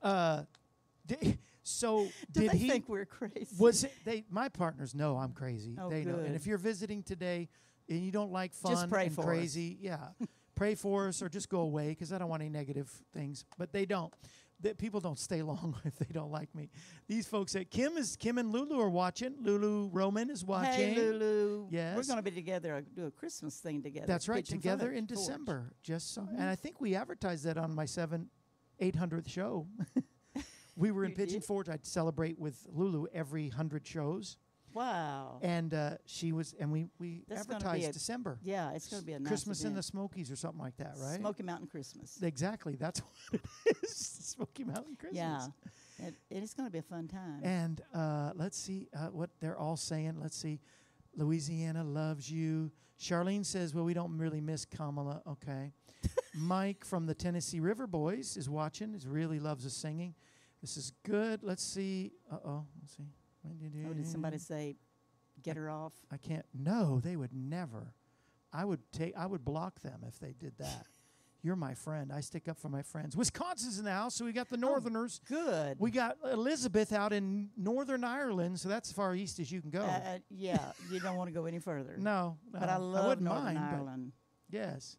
[0.02, 0.44] Uh,
[1.64, 2.70] so Do did they he?
[2.70, 3.56] think we're crazy?
[3.60, 3.94] was it?
[4.06, 5.78] They my partners know I'm crazy.
[5.80, 6.16] Oh, they know.
[6.16, 7.50] And if you're visiting today
[7.90, 9.26] and you don't like fun Just pray and for us.
[9.28, 10.08] crazy, yeah,
[10.56, 13.46] pray for us or just go away because I don't want any negative things.
[13.58, 14.14] But they don't.
[14.62, 16.70] That people don't stay long if they don't like me.
[17.08, 19.34] These folks at Kim is Kim and Lulu are watching.
[19.42, 20.94] Lulu Roman is watching.
[20.94, 21.68] Hey, Lulu.
[21.72, 24.06] We're going to be together, uh, do a Christmas thing together.
[24.06, 25.74] That's right, together in December.
[25.82, 26.34] Just so, Mhm.
[26.34, 28.30] and I think we advertised that on my seven,
[28.82, 29.68] eight hundredth show.
[30.76, 31.46] we were in Pigeon did?
[31.46, 31.70] Forge.
[31.70, 34.38] I'd celebrate with Lulu every hundred shows,
[34.74, 35.40] Wow.
[35.42, 38.40] and uh, she was, and we we That's advertised a December.
[38.44, 39.84] yeah, it's going to be a nice Christmas in the.
[39.84, 41.20] Smokies or something like that, right?
[41.20, 42.18] Smoky Mountain Christmas.
[42.22, 42.76] Exactly.
[42.76, 43.96] That's what it is.
[43.96, 45.18] Smoky Mountain Christmas.
[46.00, 46.08] Yeah.
[46.08, 47.42] It, it's going to be a fun time.
[47.44, 50.18] And uh, let's see uh, what they're all saying.
[50.20, 50.60] Let's see.
[51.16, 52.72] Louisiana loves you.
[53.00, 55.22] Charlene says, well, we don't really miss Kamala.
[55.28, 55.74] Okay.
[56.34, 58.94] Mike from the Tennessee River Boys is watching.
[58.94, 60.16] He really loves the singing.
[60.62, 61.44] This is good.
[61.44, 62.12] Let's see.
[62.32, 62.66] Uh oh.
[62.82, 63.04] Let's see.
[63.90, 64.76] oh, did somebody say,
[65.42, 65.94] get her off?
[66.12, 66.46] I can't.
[66.54, 67.94] No, they would never.
[68.54, 69.16] I would take.
[69.18, 70.86] I would block them if they did that.
[71.44, 72.12] You're my friend.
[72.14, 73.18] I stick up for my friends.
[73.18, 75.22] Wisconsin's in the house, so we got the Northerners.
[75.28, 75.78] Good.
[75.80, 79.72] We got Elizabeth out in Northern Ireland, so that's as far east as you can
[79.72, 79.82] go.
[79.82, 81.96] Uh, uh, yeah, you don't want to go any further.
[82.00, 84.12] no, but no, I love wouldn't Northern mind, Ireland.
[84.52, 84.98] Yes.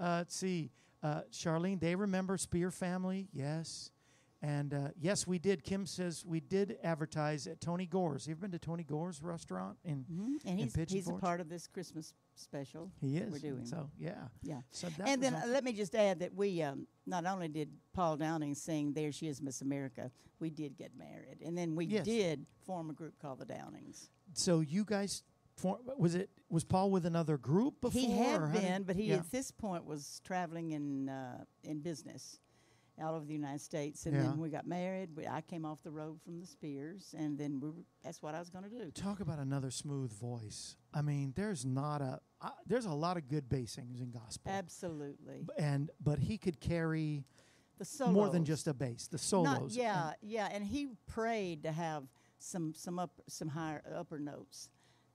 [0.00, 0.70] Uh, let's see.
[1.02, 3.28] Uh, Charlene, they remember Speer family.
[3.32, 3.90] Yes.
[4.42, 5.62] And uh, yes, we did.
[5.64, 8.26] Kim says we did advertise at Tony Gore's.
[8.26, 9.76] You ever been to Tony Gore's restaurant?
[9.84, 12.90] In hmm And he's Pigeon he's a part of this Christmas special.
[13.02, 13.30] he is.
[13.30, 13.66] We're doing.
[13.66, 14.14] So yeah.
[14.42, 14.60] Yeah.
[14.70, 18.16] So and then uh, let me just add that we um, not only did Paul
[18.16, 22.06] Downing sing "There She Is, Miss America," we did get married, and then we Yes.
[22.06, 24.08] did form a group called the Downings.
[24.32, 25.22] so you guys
[25.60, 28.00] for, was it was Paul with another group before?
[28.00, 29.16] he had how did- been, but he yeah.
[29.16, 32.40] at this point was traveling in uh, in business
[33.02, 34.22] all over the United States, and Yeah.
[34.24, 35.08] then we got married.
[35.16, 38.34] We, I came off the road from the Speers, and then we were, that's what
[38.34, 38.90] I was going to do.
[38.90, 40.76] Talk about another smooth voice.
[40.92, 44.50] I mean, there's not a uh, there's a lot of good bass singers in gospel.
[44.52, 47.24] Absolutely, and but he could carry
[47.78, 48.12] the solos.
[48.14, 49.06] more than just a bass.
[49.06, 49.44] The solos.
[49.46, 52.04] Not, and- yeah, yeah, and he prayed to have
[52.38, 54.68] some some up some higher upper notes,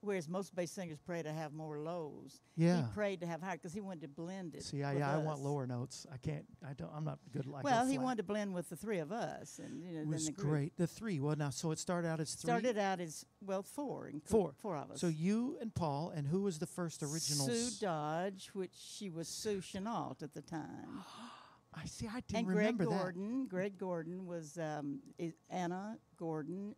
[0.06, 2.40] whereas most bass singers pray to have more lows.
[2.56, 2.76] Yeah.
[2.78, 4.62] he prayed to have higher because he wanted to blend it.
[4.62, 6.06] See, I, yeah, I want lower notes.
[6.12, 6.46] I can't.
[6.66, 6.90] I don't.
[6.94, 7.64] I'm not good like.
[7.64, 7.70] That.
[7.70, 10.10] Well, he wanted to blend with the three of us, and you know, It then
[10.10, 10.76] was the great.
[10.76, 11.20] The three.
[11.20, 12.48] Well, now so it started out as three.
[12.48, 14.54] started out as well four, Four.
[14.62, 15.00] four of us.
[15.00, 17.46] So you and Paul, and who was the first original?
[17.48, 21.02] Sue Dodge, which she was Sue Chenault at the time,
[21.74, 22.06] I see.
[22.06, 22.90] I didn't and Greg remember that.
[22.98, 23.46] Gordon.
[23.48, 25.00] Greg Gordon was um,
[25.50, 26.74] Anna Gordon,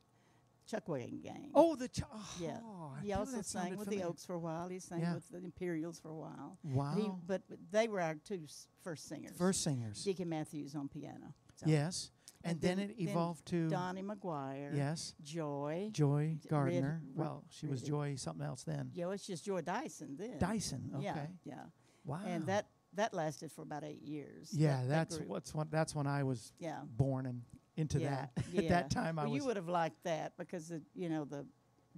[0.70, 1.50] Chuckwagon Gang.
[1.54, 1.88] Oh, the.
[1.88, 2.59] Ch- oh, Yeah.
[2.62, 4.04] oh, I he also sang with familiar.
[4.04, 4.68] the Oaks for a while.
[4.68, 5.14] He sang Yeah.
[5.14, 6.59] with the Imperials for a while.
[6.62, 6.94] Wow.
[6.96, 9.37] He, but they were our two s- first singers.
[9.37, 10.04] First singers.
[10.04, 11.35] Deacon Matthews on piano.
[11.57, 11.66] So.
[11.66, 12.11] Yes.
[12.44, 14.76] And, And then, then- it then evolved to Dony McGuire.
[14.76, 15.90] yes, Joy.
[15.92, 17.02] Joy Gardner.
[17.04, 18.92] Red- well, she was Joy something else then.
[18.94, 20.38] Yeah, it's just Joy Dyson then.
[20.38, 20.90] Dyson.
[20.94, 21.04] Okay.
[21.04, 21.64] Yeah, yeah.
[22.04, 22.20] Wow.
[22.24, 24.50] And that that lasted for about eight years.
[24.52, 25.28] Yeah, that- that that's group.
[25.28, 25.70] what's what.
[25.70, 26.81] That's when I was Yeah.
[26.96, 27.42] born and
[27.78, 28.44] into yeah, that.
[28.52, 28.62] yeah.
[28.62, 29.40] At that time, I well, was.
[29.40, 31.46] you would have liked that because the, you know the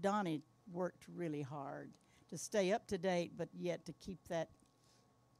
[0.00, 1.90] Dony worked really hard
[2.30, 4.50] to stay up to date, but yet to keep that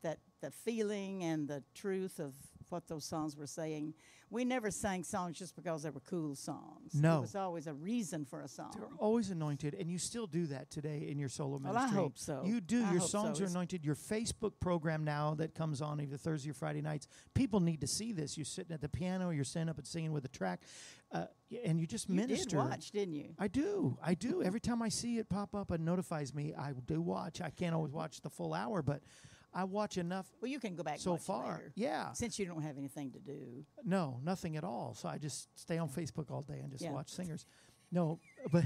[0.02, 2.34] that the feeling and the truth of
[2.70, 3.94] what those songs were saying.
[4.32, 6.94] We never sang songs just because they were cool songs.
[6.94, 7.14] No.
[7.14, 8.70] there was always a reason for a song.
[8.78, 11.98] They're always anointed, and you still do that today in your solo Well, ministry.
[11.98, 12.42] I hope so.
[12.44, 12.84] You do.
[12.84, 13.44] I your songs so.
[13.44, 13.84] are anointed.
[13.84, 17.08] Your Facebook program now that comes on either Thursday or Friday nights.
[17.34, 18.36] People need to see this.
[18.38, 19.30] You're sitting at the piano.
[19.30, 20.60] You're standing up and singing with a track,
[21.10, 21.24] uh,
[21.64, 22.50] and you just You minister.
[22.50, 23.34] did watch, didn't you?
[23.36, 23.98] I do.
[24.00, 24.44] I do.
[24.44, 27.40] Every time I see it pop up and notifies me, I do watch.
[27.40, 29.02] I can't always watch the full hour, but
[29.52, 31.52] I watch enough Well, you can go back so far.
[31.56, 32.12] later, Yeah.
[32.12, 33.66] since you don't have anything to do.
[33.84, 34.94] No, nothing at all.
[34.94, 36.92] So I just stay on Facebook all day and just Yeah.
[36.92, 37.46] watch singers.
[37.90, 38.20] No,
[38.52, 38.64] but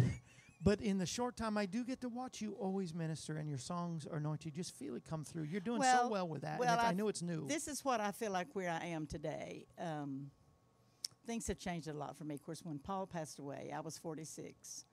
[0.61, 3.59] but in the short time I do get to watch you always minister and your
[3.59, 4.47] songs are anointed.
[4.47, 5.45] You just feel it come through.
[5.45, 6.59] You're doing so Well- well with that.
[6.59, 7.47] well, I I've- know it's new.
[7.47, 9.67] This is what I feel like where I am today.
[9.79, 10.31] Um,
[11.27, 12.35] things have changed a lot for me.
[12.35, 14.85] Of course, when Paul passed away, I was 46.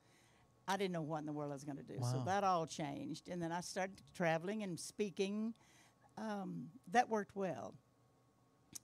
[0.66, 1.98] I didn't know what in the world I was going to do.
[1.98, 2.12] Wow.
[2.12, 3.28] So that all changed.
[3.28, 5.54] And then I started traveling and speaking.
[6.18, 7.74] Um, that worked well.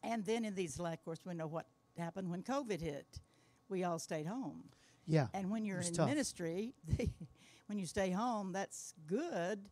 [0.02, 1.66] And then in these life, of course, we know what
[1.98, 3.20] happened when COVID hit.
[3.68, 4.64] We all stayed home.
[5.06, 5.26] yeah.
[5.34, 6.08] And when you're in tough.
[6.08, 6.74] ministry,
[7.66, 9.68] when you stay home, that's good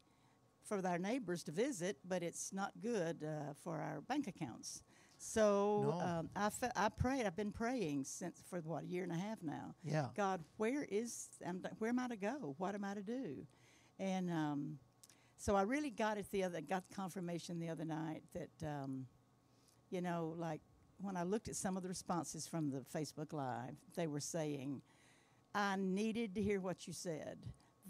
[0.64, 4.82] for our neighbors to visit, but it's not good uh, for our bank accounts.
[5.18, 6.00] So No.
[6.06, 7.24] um, I, fe- I prayed.
[7.24, 9.74] I've been praying since for what a year and a half now.
[9.82, 10.08] Yeah.
[10.14, 12.54] God, where is am where am I to go?
[12.58, 13.46] What am I to do?
[13.98, 14.78] And um,
[15.46, 19.06] so I really got it the other got confirmation the other night that um,
[19.90, 20.60] you know like
[21.00, 24.82] when I looked at some of the responses from the Facebook Live, they were saying,
[25.54, 27.38] "I needed to hear what you said."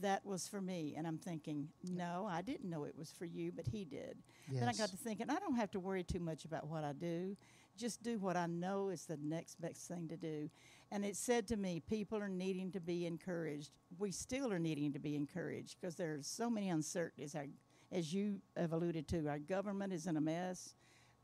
[0.03, 3.51] That was for me, and I'm thinking, no, I didn't know it was for you,
[3.51, 4.19] but he did.
[4.53, 6.93] Then I got to thinking, I don't have to worry too much about what I
[6.93, 7.35] do.
[7.79, 10.51] Just do what I know is the next best thing to do.
[10.93, 13.71] And it said to me, people are needing to be encouraged.
[13.99, 17.35] We still are needing to be encouraged because there are so many uncertainties.
[17.35, 17.47] Our,
[17.91, 20.75] as you have alluded to, our government is in a mess.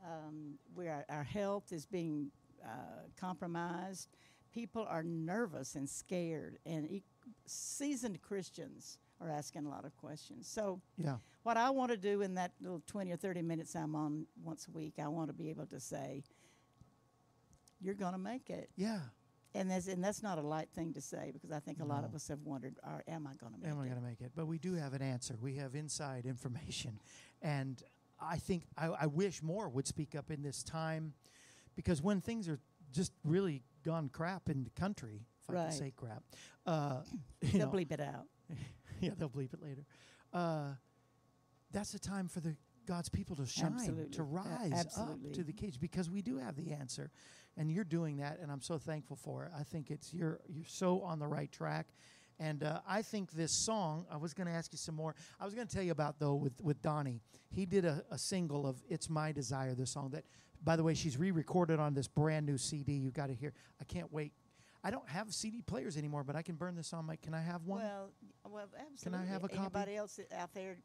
[0.05, 2.29] Um, where our health is being
[2.63, 4.09] uh, compromised.
[4.53, 7.03] People are nervous and scared, and e-
[7.45, 10.47] seasoned Christians are asking a lot of questions.
[10.47, 11.17] So, yeah.
[11.43, 14.67] what I want to do in that little 20 or 30 minutes I'm on once
[14.67, 16.23] a week, I want to be able to say,
[17.81, 18.69] You're going to make it.
[18.75, 18.99] Yeah.
[19.55, 22.03] And that's, and that's not a light thing to say because I think a lot
[22.03, 23.71] of us have wondered, are, Am I going to make it?
[23.71, 24.31] Am I going to make it?
[24.35, 25.35] But we do have an answer.
[25.39, 26.99] We have inside information.
[27.41, 27.81] And
[28.19, 31.13] I think I, I wish more would speak up in this time
[31.75, 32.59] because when things are
[32.91, 35.63] just really gone crap in the country, if I Right.
[35.69, 36.23] can say crap,
[36.65, 37.01] uh,
[37.41, 38.25] They'll know, bleep it out.
[39.01, 39.85] yeah, they'll bleep it later.
[40.31, 40.69] Uh,
[41.71, 44.11] that's the time for the God's people to shine, Absolutely.
[44.11, 45.29] to rise absolutely.
[45.29, 47.11] up to the cage because we do have the answer,
[47.57, 49.51] and you're doing that, and I'm so thankful for it.
[49.57, 51.87] I think it's you're you're so on the right track,
[52.39, 54.05] and uh, I think this song.
[54.11, 55.15] I was going to ask you some more.
[55.39, 57.19] I was going to tell you about though with with Dony.
[57.49, 60.25] He did a, a single of "It's My Desire," the song that,
[60.63, 62.93] by the way, she's re-recorded on this brand new CD.
[62.93, 63.53] You got to hear.
[63.79, 64.33] I can't wait.
[64.83, 67.15] I don't have CD players anymore, but I can burn this on my.
[67.15, 67.81] Can I have one?
[67.81, 68.09] Well,
[68.49, 69.03] well, absolutely.
[69.03, 69.59] Can I have a copy?
[69.59, 70.77] Anybody else out there,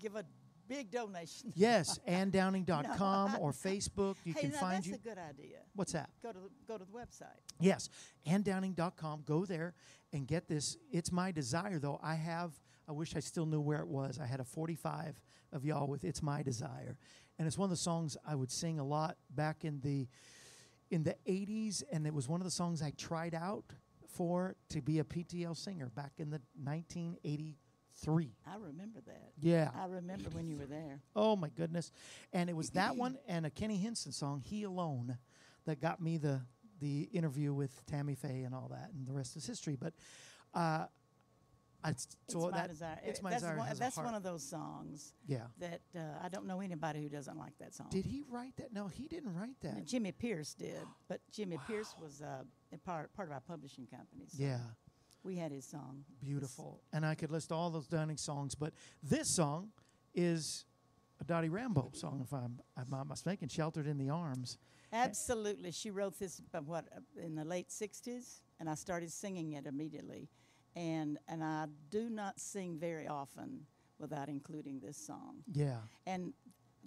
[0.00, 0.24] give a
[0.70, 1.52] big donation.
[1.56, 4.16] Yes, anndowning.com or Facebook.
[4.24, 4.94] You hey, can now find that's you.
[4.94, 5.58] a good idea.
[5.74, 6.10] What's that?
[6.22, 7.36] Go to the, go to the website.
[7.58, 7.90] Yes,
[8.26, 9.24] anndowning.com.
[9.26, 9.74] Go there
[10.12, 10.76] and get this.
[10.90, 11.98] It's my desire, though.
[12.02, 12.52] I have,
[12.88, 14.18] I wish I still knew where it was.
[14.22, 15.20] I had a 45
[15.52, 16.96] of y'all with It's My Desire.
[17.38, 20.08] And it's one of the songs I would sing a lot back in the
[20.90, 23.64] in the 80s and it was one of the songs I tried out
[24.08, 26.40] for to be a PTL singer back in the
[28.06, 28.34] 1983.
[28.46, 29.32] I remember that.
[29.40, 29.70] Yeah.
[29.74, 31.00] I remember when you were there.
[31.14, 31.92] Oh my goodness!
[32.32, 35.18] And it was that one and a Kenny Hinson song, "He Alone,"
[35.66, 36.40] that got me the
[36.80, 39.76] the interview with Tammy Faye and all that, and the rest is history.
[39.76, 39.92] But
[40.54, 40.86] uh,
[41.82, 42.98] I so it's my that desire.
[43.04, 43.58] it's my that's desire.
[43.58, 45.44] One, that's one of those songs yeah.
[45.58, 47.86] that uh, I don't know anybody who doesn't like that song.
[47.90, 48.72] Did he write that?
[48.72, 49.86] No, he didn't write that.
[49.86, 54.24] Jimmy Pierce did, but Jimmy Pierce was uh, a part part of our publishing company.
[54.28, 54.58] So Yeah,
[55.22, 56.04] we had his song.
[56.22, 56.80] beautiful.
[56.92, 59.70] And I could list all those Downing songs, but this song
[60.14, 60.64] is
[61.20, 63.48] a Dottie Rambo song, if I'm I'm not mistaken.
[63.48, 64.58] "Sheltered in the Arms."
[64.92, 70.28] Absolutely, she wrote this what in the late '60s, and I started singing it immediately.
[70.74, 73.66] And and I do not sing very often
[73.98, 75.44] without including this song.
[75.52, 76.32] Yeah, And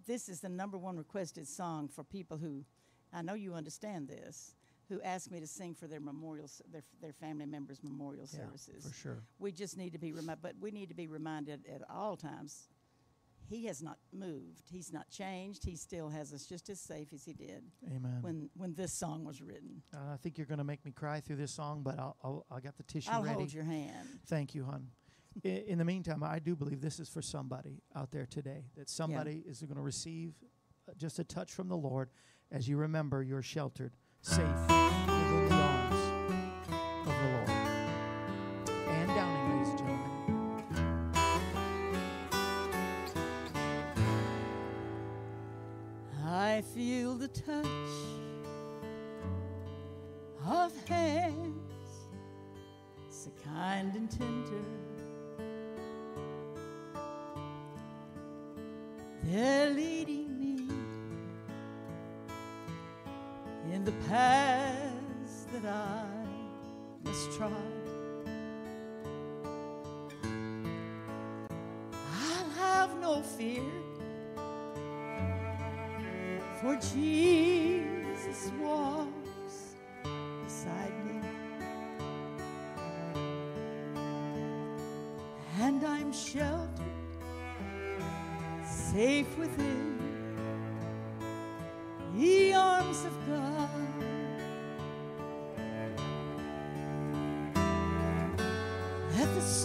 [0.08, 2.66] this is the number one requested song for people who,
[3.14, 4.56] I know you understand this,
[4.94, 8.86] who ask me to sing for their memorials, their their family members' memorial yeah, services.
[8.86, 9.24] for sure.
[9.40, 12.68] We just need to be reminded, but we need to be reminded at all times.
[13.50, 14.70] He has not moved.
[14.72, 15.66] He's not changed.
[15.66, 18.20] He still has us just as safe as he did Amen.
[18.22, 19.82] when when this song was written.
[19.94, 22.46] Uh, I think you're going to make me cry through this song, but I'll, I'll
[22.52, 23.36] I got the tissue I'll ready.
[23.36, 24.08] hold your hand.
[24.28, 24.88] Thank you, hon.
[25.44, 28.66] I, in the meantime, I do believe this is for somebody out there today.
[28.78, 30.34] That somebody is going to receive
[30.88, 32.10] uh, just a touch from the Lord
[32.54, 35.03] as you remember you're sheltered, safe mm.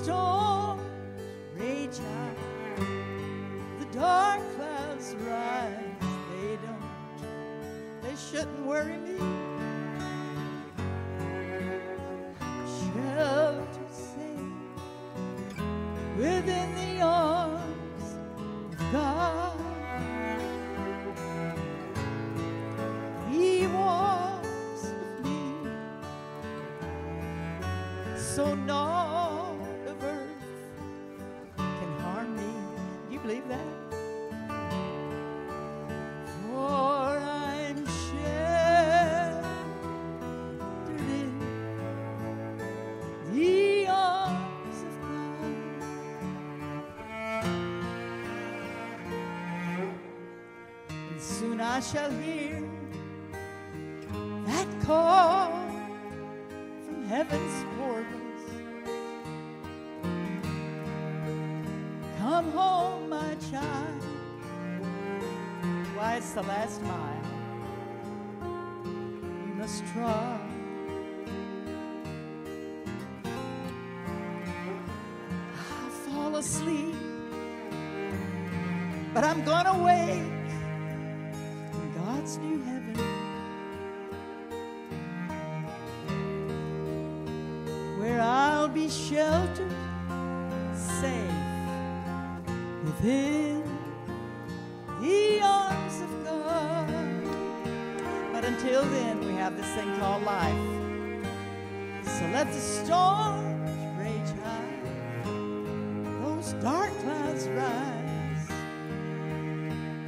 [0.04, 0.80] Storms
[1.56, 2.36] rage out,
[3.80, 5.74] the dark clouds rise.
[6.30, 9.37] They don't, they shouldn't worry me.
[51.92, 52.62] Shall hear
[54.44, 55.50] that call
[56.84, 58.42] from heaven's portals.
[62.18, 64.02] Come home, my child.
[65.94, 67.22] Why, it's the last mile
[69.46, 70.38] you must try.
[75.54, 76.96] I'll fall asleep,
[79.14, 80.07] but I'm gonna wake
[99.58, 100.54] this thing called life.
[102.04, 105.24] So let the storms rage high,
[106.22, 108.48] those dark clouds rise.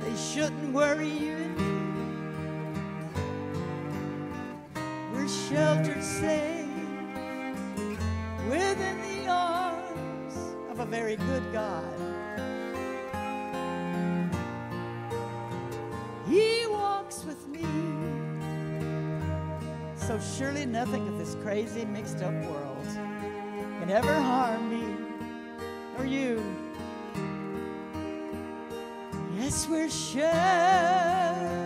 [0.03, 1.30] They shouldn't worry you.
[20.11, 22.85] So surely nothing of this crazy, mixed up world
[23.79, 24.97] can ever harm me
[25.97, 26.43] or you.
[29.39, 31.60] Yes, we're sheltered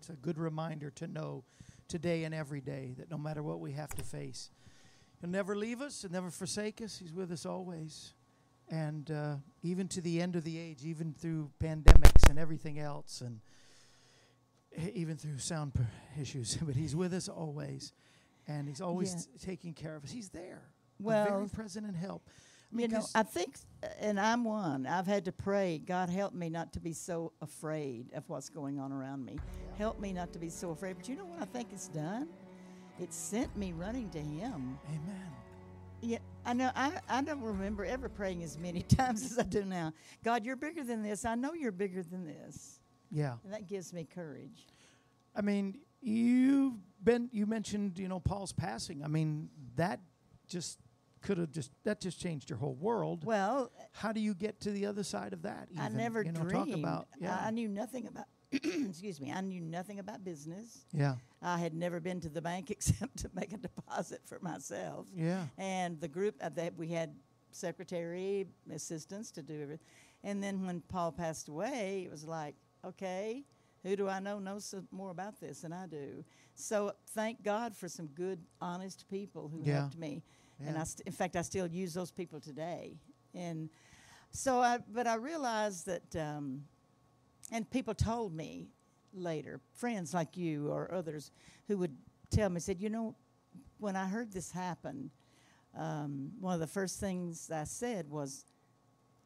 [0.00, 1.44] It's a good reminder to know
[1.86, 4.50] today and every day that no matter what we have to face,
[5.20, 6.96] He'll never leave us and never forsake us.
[6.96, 8.14] He's with us always.
[8.70, 13.20] And uh, even to the end of the age, even through pandemics and everything else,
[13.20, 13.40] and
[14.94, 15.72] even through sound
[16.18, 17.92] issues, but He's with us always.
[18.48, 19.38] And He's always Yeah.
[19.38, 20.10] t- taking care of us.
[20.10, 20.62] He's there.
[20.98, 22.26] Well, very present and help.
[22.72, 23.56] You know, I think,
[23.98, 24.86] and I'm one.
[24.86, 28.78] I've had to pray, God, help me not to be so afraid of what's going
[28.78, 29.38] on around me.
[29.76, 30.96] Help me not to be so afraid.
[30.96, 32.28] But you know what I think it's done?
[33.00, 34.78] It sent me running to Him.
[34.88, 35.32] Amen.
[36.00, 36.70] Yeah, I know.
[36.74, 39.92] I, I don't remember ever praying as many times as I do now.
[40.22, 41.24] God, you're bigger than this.
[41.24, 42.80] I know you're bigger than this.
[43.10, 43.34] Yeah.
[43.44, 44.68] And that gives me courage.
[45.34, 49.02] I mean, you've been you mentioned, you know, Paul's passing.
[49.04, 50.00] I mean, that
[50.48, 50.78] just
[51.22, 53.24] could have just that just changed your whole world.
[53.24, 55.68] Well, How do you get to the other side of that?
[55.78, 56.70] I never you know, dreamed.
[56.70, 58.26] Talk about I- yeah, I, knew nothing about.
[58.52, 59.30] excuse me.
[59.32, 60.84] I knew nothing about business.
[60.92, 65.06] yeah, I had never been to the bank except to make a deposit for myself.
[65.14, 67.14] yeah, And the group uh, that we had
[67.52, 69.86] secretary assistants to do everything.
[70.24, 72.54] And then when Paul passed away, it was like,
[72.84, 73.44] okay,
[73.82, 76.24] who do I know knows more about this than I do?
[76.54, 79.80] So thank God for some good, honest people who Yeah.
[79.80, 80.22] helped me.
[80.68, 82.96] And I, st- in fact, I still use those people today.
[83.34, 83.70] And
[84.30, 86.64] so I, but I realized that, um,
[87.52, 88.68] and people told me
[89.12, 91.30] later, friends like you or others
[91.68, 91.96] who would
[92.30, 93.16] tell me, said, you know,
[93.78, 95.10] when I heard this happen,
[95.76, 98.44] um, one of the first things I said was,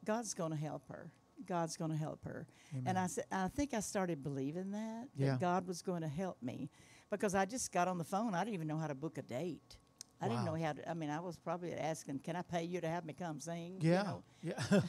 [0.05, 1.11] God's going to help her.
[1.47, 2.47] God's going to help her.
[2.87, 5.33] And I said, I think I started believing that, Yeah.
[5.33, 6.71] that God was going to help me
[7.11, 8.35] because I just got on the phone.
[8.35, 9.77] I didn't even know how to book a date.
[10.25, 10.55] I didn't Wow.
[10.57, 13.05] know how to, I mean, I was probably asking, can I pay you to have
[13.05, 13.77] me come sing?
[13.81, 14.23] You yeah, know?
[14.43, 14.81] yeah.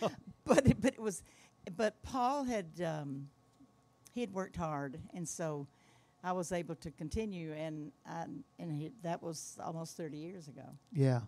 [0.44, 1.22] but it, but it was,
[1.76, 3.28] but Paul had um,
[4.12, 5.66] he had worked hard, and so
[6.22, 8.26] I was able to continue, and I,
[8.58, 11.20] and he, that was almost thirty years ago, yeah.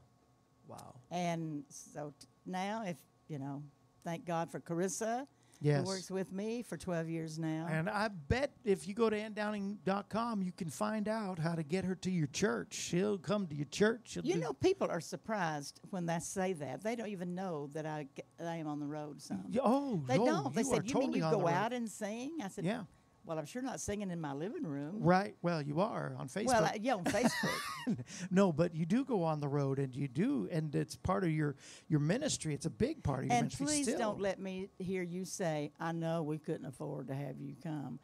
[0.69, 0.95] Wow.
[1.11, 2.97] and so t- now if
[3.29, 3.63] you know,
[4.05, 5.27] thank God for Carissa,
[5.63, 5.87] Yes.
[5.87, 7.67] works with me for twelve years now.
[7.71, 11.85] And I bet if you go to anndowning.com, you can find out how to get
[11.85, 12.75] her to your church.
[12.75, 14.19] She'll come to your church.
[14.23, 16.83] You know, people are surprised when they say that.
[16.83, 18.07] They don't even know that I,
[18.41, 19.45] I am on the road some.
[19.63, 20.55] Oh, They no, don't.
[20.55, 22.65] They said, "You totally mean you on the go road." out and sing?" I said,
[22.65, 22.83] Yeah.
[23.25, 24.97] Well, I'm sure not singing in my living room.
[25.01, 25.37] Right.
[25.43, 26.47] Well, you are on Facebook.
[26.47, 27.99] Well, I, yeah, on Facebook.
[28.33, 31.31] no, but you do go on the road, and you do, and it's part of
[31.31, 31.55] your
[31.89, 32.53] your ministry.
[32.53, 33.67] It's a big part of your And ministry.
[33.67, 33.99] please still.
[33.99, 38.01] don't let me hear you say, I know we couldn't afford to have you come.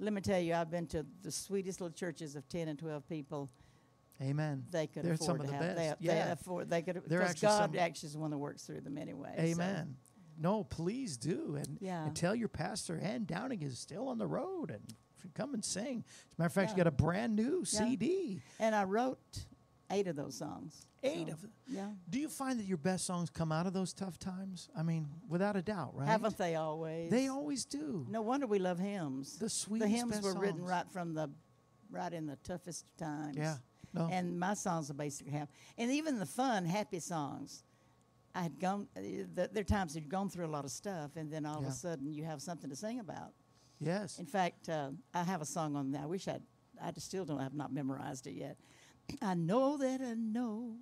[0.00, 3.06] Let me tell you, I've been to the sweetest little churches of 10 and 12
[3.08, 3.50] people.
[4.20, 4.64] Amen.
[4.70, 5.76] They could They're afford some to of the have.
[5.76, 6.00] They, best.
[6.00, 6.32] they Yeah.
[6.32, 6.70] afford.
[6.70, 7.02] They could.
[7.08, 9.34] Because God some- actually is the one that works through them anyway.
[9.36, 9.96] so- Amen.
[10.42, 12.04] No, please do, and, Yeah.
[12.04, 12.98] and tell your pastor.
[12.98, 14.82] Ann Downing is still on the road, and
[15.34, 16.04] come and sing.
[16.06, 16.72] As a matter of fact, Yeah.
[16.72, 18.42] you got a brand new CD.
[18.58, 19.46] and I wrote
[19.90, 20.86] eight of those songs.
[21.04, 21.52] Eight so, of them.
[21.68, 21.92] Yeah.
[22.10, 24.68] Do you find that your best songs come out of those tough times?
[24.76, 26.08] I mean, without a doubt, right?
[26.08, 27.10] Haven't they always?
[27.10, 28.06] They always do.
[28.10, 29.38] No wonder we love hymns.
[29.38, 31.30] The sweetest, the hymns were written right from the,
[31.90, 33.36] right in the toughest times.
[33.36, 33.58] Yeah.
[33.94, 34.08] No.
[34.10, 35.52] And my songs are basically happy.
[35.76, 37.62] And even the fun, happy songs.
[38.34, 41.16] I had gone, uh, th- there are times you've gone through a lot of stuff,
[41.16, 43.32] and then all of a sudden you have something to sing about.
[43.78, 44.18] Yes.
[44.18, 46.02] In fact, uh, I have a song on that.
[46.02, 46.42] I wish I'd,
[46.82, 48.56] I just still don't have not memorized it yet.
[49.22, 50.76] I know that I know.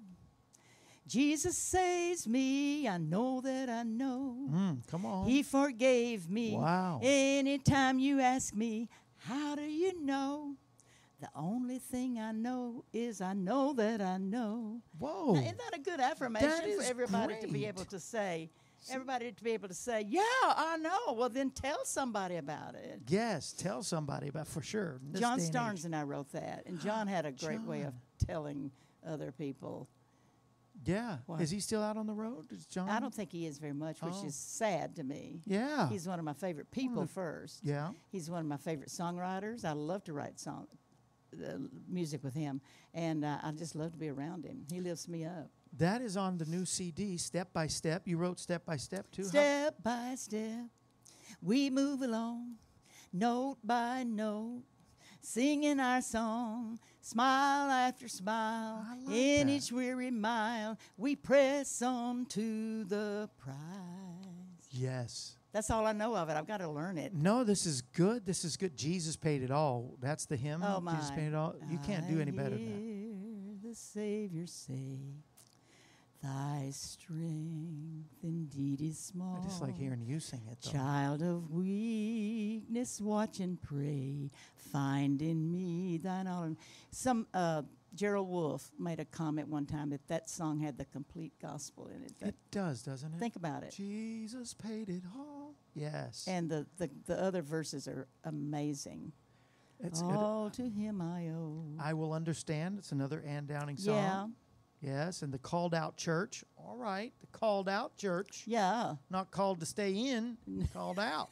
[1.06, 2.86] Jesus saves me.
[2.86, 4.46] I know that I know.
[4.48, 5.26] Mm, come on.
[5.26, 6.52] He forgave me.
[6.56, 7.00] Wow.
[7.02, 10.54] Anytime you ask me, how do you know?
[11.20, 14.80] The only thing I know is I know that I know.
[14.98, 15.34] Whoa.
[15.34, 18.50] Now, isn't that a good affirmation for everybody to be able to say?
[18.90, 23.02] Everybody to be able to say, "Yeah, I know." Well, then tell somebody about it.
[23.08, 23.52] yes.
[23.52, 24.98] Tell somebody about for sure.
[25.12, 27.92] John Starnes and I wrote that, and John had a great way of
[28.26, 28.70] telling
[29.06, 29.86] other people.
[30.82, 31.18] Yeah.
[31.26, 31.42] What?
[31.42, 32.50] Is he still out on the road?
[32.52, 32.88] Is John?
[32.88, 34.24] I don't think he is very much, which Oh.
[34.26, 35.42] is sad to me.
[35.44, 35.90] Yeah.
[35.90, 37.62] He's one of my favorite people first.
[37.62, 37.92] yeah.
[38.10, 39.62] He's one of my favorite songwriters.
[39.66, 40.68] I love to write song,
[41.34, 41.58] uh,
[41.88, 42.60] music with him,
[42.94, 44.64] and uh, I just love to be around him.
[44.70, 45.48] He lifts me up.
[45.78, 48.02] That is on the new CD, Step by Step.
[48.06, 49.24] You wrote Step by Step too.
[49.24, 50.66] Step by step,
[51.42, 52.56] we move along,
[53.12, 54.62] note by note,
[55.20, 58.84] singing our song, smile after smile.
[59.06, 59.52] Like In that.
[59.52, 63.54] each weary mile, we press on to the prize.
[64.72, 65.36] Yes.
[65.52, 66.36] That's all I know of it.
[66.36, 67.12] I've got to learn it.
[67.12, 68.24] No, this is good.
[68.24, 68.76] This is good.
[68.76, 69.96] Jesus paid it all.
[70.00, 70.62] That's the hymn.
[70.62, 70.94] Oh my!
[70.94, 71.56] Jesus paid it all.
[71.68, 73.68] You can't do any better than that.
[73.68, 74.98] The Savior say,
[76.22, 80.58] "Thy strength indeed is small." I just like hearing you sing it.
[80.62, 80.70] Though.
[80.70, 84.30] Child of weakness, watch and pray.
[84.72, 86.54] Find in me thine all.
[86.92, 87.62] Some uh,
[87.94, 92.02] Gerald Wolfe made a comment one time that that song had the complete gospel in
[92.02, 92.12] it.
[92.20, 93.18] It does, doesn't it?
[93.18, 93.72] think about it.
[93.76, 95.54] Jesus paid it all.
[95.74, 96.24] Yes.
[96.28, 99.12] And the, the, the other verses are amazing.
[99.82, 101.64] it's, it- all to him I owe.
[101.80, 102.78] I will understand.
[102.78, 103.94] It's another Ann Downing song.
[103.96, 104.26] yeah,
[104.82, 106.42] Yes, and the called out church.
[106.56, 108.44] All right, the called out church.
[108.46, 108.94] yeah.
[109.10, 110.38] Not called to stay in,
[110.72, 111.30] called out.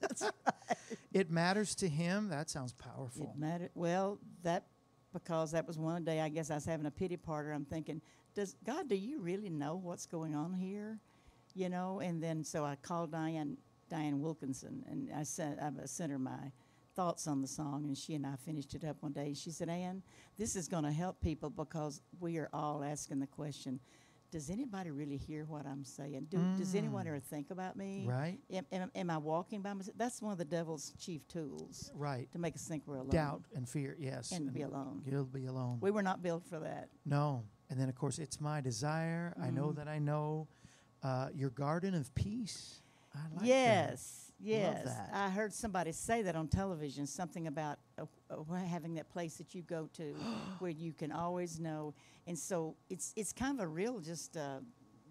[0.00, 0.78] That's right.
[1.12, 2.28] It matters to him.
[2.30, 3.32] That sounds powerful.
[3.36, 3.70] It mattered.
[3.74, 4.64] Well, that
[5.14, 6.20] because that was one day.
[6.20, 7.50] I guess I was having a pity party.
[7.50, 8.02] I'm thinking,
[8.34, 8.88] does God?
[8.88, 10.98] Do you really know what's going on here?
[11.54, 12.00] You know.
[12.00, 13.56] And then so I called Dianne
[13.90, 16.52] Dianne Wilkinson, and I sent I sent her my
[16.94, 19.32] thoughts on the song, and she and I finished it up one day.
[19.34, 20.02] She said, "Ann,
[20.36, 23.80] this is going to help people because we are all asking the question."
[24.34, 26.26] Does anybody really hear what I'm saying?
[26.28, 28.04] Do, Does anyone ever think about me?
[28.04, 28.36] Right.
[28.52, 29.96] Am, am, am I walking by myself?
[29.96, 32.28] That's one of the devil's chief tools Right.
[32.32, 33.10] to make us think we're alone.
[33.10, 33.96] Doubt and fear.
[33.96, 34.32] Yes.
[34.32, 35.02] And be alone.
[35.06, 35.78] You'll be alone.
[35.80, 36.88] We were not built for that.
[37.06, 37.44] No.
[37.70, 39.34] And then, of course, it's my desire.
[39.40, 39.76] I know Mm.
[39.76, 40.48] that I know
[41.04, 42.80] uh, your garden of peace.
[43.14, 43.98] I like that.
[44.44, 44.88] Yes.
[45.12, 49.54] I heard somebody say that on television, something about uh, uh, having that place that
[49.54, 50.14] you go to
[50.58, 51.94] where you can always know.
[52.26, 54.58] And so it's it's kind of a real, just uh,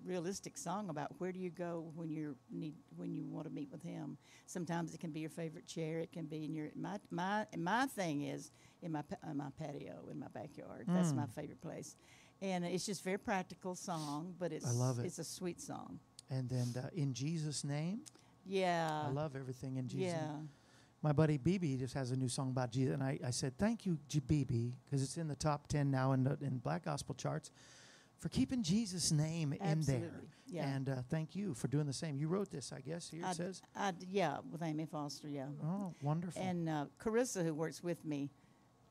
[0.06, 3.70] realistic song about where do you go when you need when you want to meet
[3.72, 4.18] with him.
[4.46, 6.00] Sometimes it can be your favorite chair.
[6.00, 10.08] It can be in your my my my thing is in my in my patio
[10.12, 10.86] in my backyard.
[10.88, 11.18] That's Mm.
[11.18, 11.96] my favorite place.
[12.42, 15.06] And it's just very practical song, but it's I love it.
[15.06, 16.00] it's a sweet song.
[16.30, 18.02] And then, uh, in Jesus' name,
[18.46, 19.04] Yeah.
[19.08, 20.32] I love everything in Jesus' Yeah.
[21.02, 23.86] My buddy BeBe just has a new song about Jesus, and I, I said thank
[23.86, 27.14] you, G- BeBe, because it's in the top ten now in the in Black Gospel
[27.14, 27.52] charts,
[28.20, 29.72] for keeping Jesus' name in there.
[29.72, 30.66] Absolutely, yeah.
[30.74, 32.16] And uh, thank you for doing the same.
[32.18, 33.10] You wrote this, I guess.
[33.10, 33.62] Here it says.
[33.76, 35.48] I d- yeah, with Amy Foster, yeah.
[35.62, 36.42] Oh, wonderful.
[36.42, 38.30] And uh, Carissa, who works with me,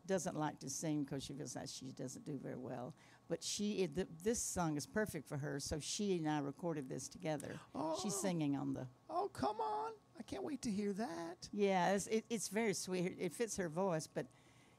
[0.06, 2.92] doesn't like to sing because she feels like she doesn't do very well.
[3.32, 7.08] But she, th- this song is perfect for her, so she and I recorded this
[7.08, 7.54] together.
[8.02, 8.20] She's Oh.
[8.20, 8.86] singing on the.
[9.08, 9.92] oh, come on!
[10.18, 11.48] I can't wait to hear that.
[11.50, 13.16] Yeah, it's, it, it's very sweet.
[13.18, 14.26] It fits her voice, but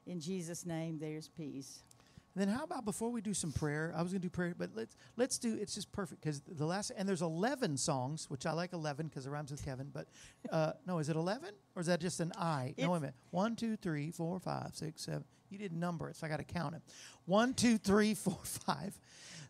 [0.05, 1.81] in Jesus' name, there's peace.
[2.35, 3.93] Then how about before we do some prayer?
[3.95, 5.55] I was going to do prayer, but let's let's do.
[5.59, 9.27] It's just perfect because the last and there's eleven songs, which I like eleven because
[9.27, 9.91] it rhymes with Kevin.
[9.93, 10.07] But
[10.49, 12.73] uh, no, is it eleven or is that just an I?
[12.77, 13.15] no, wait a minute.
[13.29, 15.25] One, two, three, four, five, six, seven.
[15.49, 16.81] You didn't number it, so I got to count it.
[17.25, 18.99] One, two, three, four, five,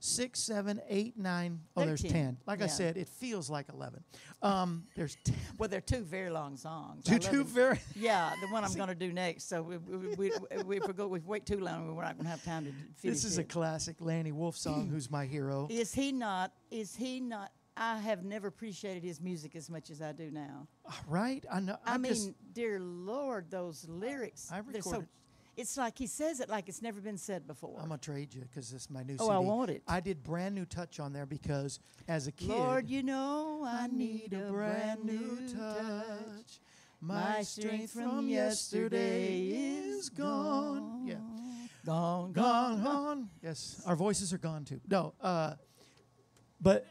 [0.04, 1.62] six, seven, eight, nine.
[1.78, 2.12] Oh, there's Thirteen.
[2.26, 2.38] ten.
[2.46, 4.04] Like I said, it feels like eleven.
[4.42, 5.36] Um, there's ten.
[5.58, 7.06] Well, they're two very long songs.
[7.06, 7.80] Two, two very.
[7.96, 9.48] Yeah, the one I'm going to do next.
[9.48, 10.32] So we, we, we,
[10.66, 12.72] we, if we go, we wait too long, we're not going to have time to
[12.72, 14.90] finish This is a classic Lanny Wolfe song.
[14.90, 15.68] Who's my hero?
[15.72, 16.52] Is he not?
[16.72, 17.52] Is he not?
[17.78, 20.68] I have never appreciated his music as much as I do now.
[21.08, 21.44] Right?
[21.52, 21.78] I know.
[21.86, 24.52] I I'm mean, dear Lord, those lyrics.
[24.52, 25.06] I they're so.
[25.56, 27.78] It's like he says it like it's never been said before.
[27.80, 29.32] I'm gonna trade you because this is my new Oh, CD.
[29.36, 29.84] I want it.
[29.88, 33.88] I did brand new touch on there because as a kid, Lord, you know I
[33.88, 36.60] need a brand new touch.
[37.02, 41.06] My strength from yesterday is gone.
[41.06, 41.16] Yeah,
[41.86, 43.30] Gone, gone, gone.
[43.44, 44.80] Yes, our voices are gone too.
[44.88, 45.56] No, uh,
[46.62, 46.88] but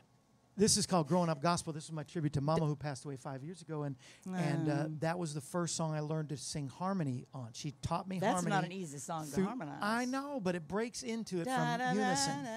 [0.62, 1.72] this is called Growing Up Gospel.
[1.72, 3.96] This is my tribute to Mama who passed away five years ago, and
[4.26, 4.96] and uh, Um.
[5.00, 7.48] that was the first song I learned to sing harmony on.
[7.52, 8.54] She taught me That's harmony.
[8.54, 9.80] not an easy song to through- harmonize.
[9.82, 12.44] I know, but it breaks into it Da, from da, unison.
[12.44, 12.50] da,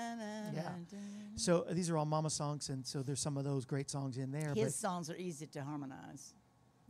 [0.53, 0.69] Yeah.
[1.35, 4.17] So uh, these are all Mama songs, and so there's some of those great songs
[4.17, 4.53] in there.
[4.53, 6.35] His songs are easy to harmonize.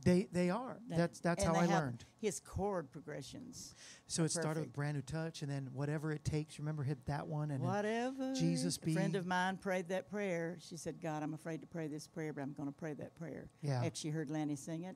[0.06, 0.78] They they are.
[0.88, 2.06] That- That's that's how I have learned.
[2.22, 3.76] His chord progressions.
[4.08, 6.58] So it started with brand new touch, and then whatever it takes.
[6.60, 8.34] Remember, hit that one, and Whatever.
[8.34, 8.91] Jesus Be.
[8.91, 10.58] A friend of mine prayed that prayer.
[10.62, 13.16] She said, God, I'm afraid to pray this prayer, but I'm going to pray that
[13.16, 13.49] prayer.
[13.62, 13.84] Yeah.
[13.84, 14.95] After she heard Lanny sing it,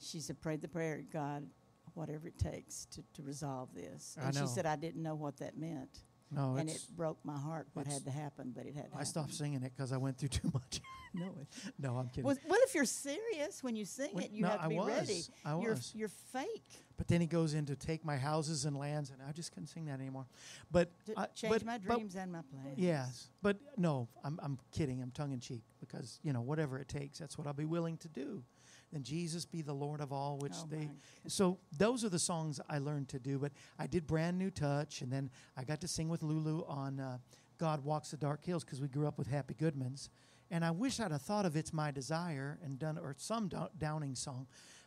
[0.00, 1.46] she said, "Prayed the prayer, God,
[1.94, 4.16] whatever it takes to, to resolve this.
[4.20, 6.00] I And she said, I didn't know what that meant.
[6.30, 6.84] No, and it it's.
[6.84, 9.62] broke my heart what it's- had to happen, but it had to I stopped singing
[9.62, 10.80] it because I went through too much.
[11.12, 11.34] No,
[11.78, 12.24] no, I'm kidding.
[12.24, 14.68] well, well, if you're serious when you sing When- it, you no, have to I
[14.68, 14.86] be was.
[14.88, 15.22] ready.
[15.44, 15.92] I You're, was.
[15.94, 16.62] you're fake.
[16.96, 19.86] But then he goes into take my houses and lands, and I just couldn't sing
[19.86, 20.26] that anymore.
[20.70, 22.78] But To I- change but- my but- dreams and my plans.
[22.78, 25.02] Yes, but no, I'm I'm kidding.
[25.02, 27.96] I'm tongue in cheek because you know whatever it takes, that's what I'll be willing
[27.98, 28.44] to do.
[28.92, 30.88] Then Jesus be the Lord of all, which Oh they.
[31.28, 33.38] So those are the songs I learned to do.
[33.38, 36.98] But I did brand new touch, and then I got to sing with Lulu on
[36.98, 37.18] uh,
[37.58, 40.08] God Walks the Dark Hills because we grew up with Happy Goodmans,
[40.50, 44.14] and I wish I'd have thought of It's My Desire and done or some Downing
[44.16, 44.46] song.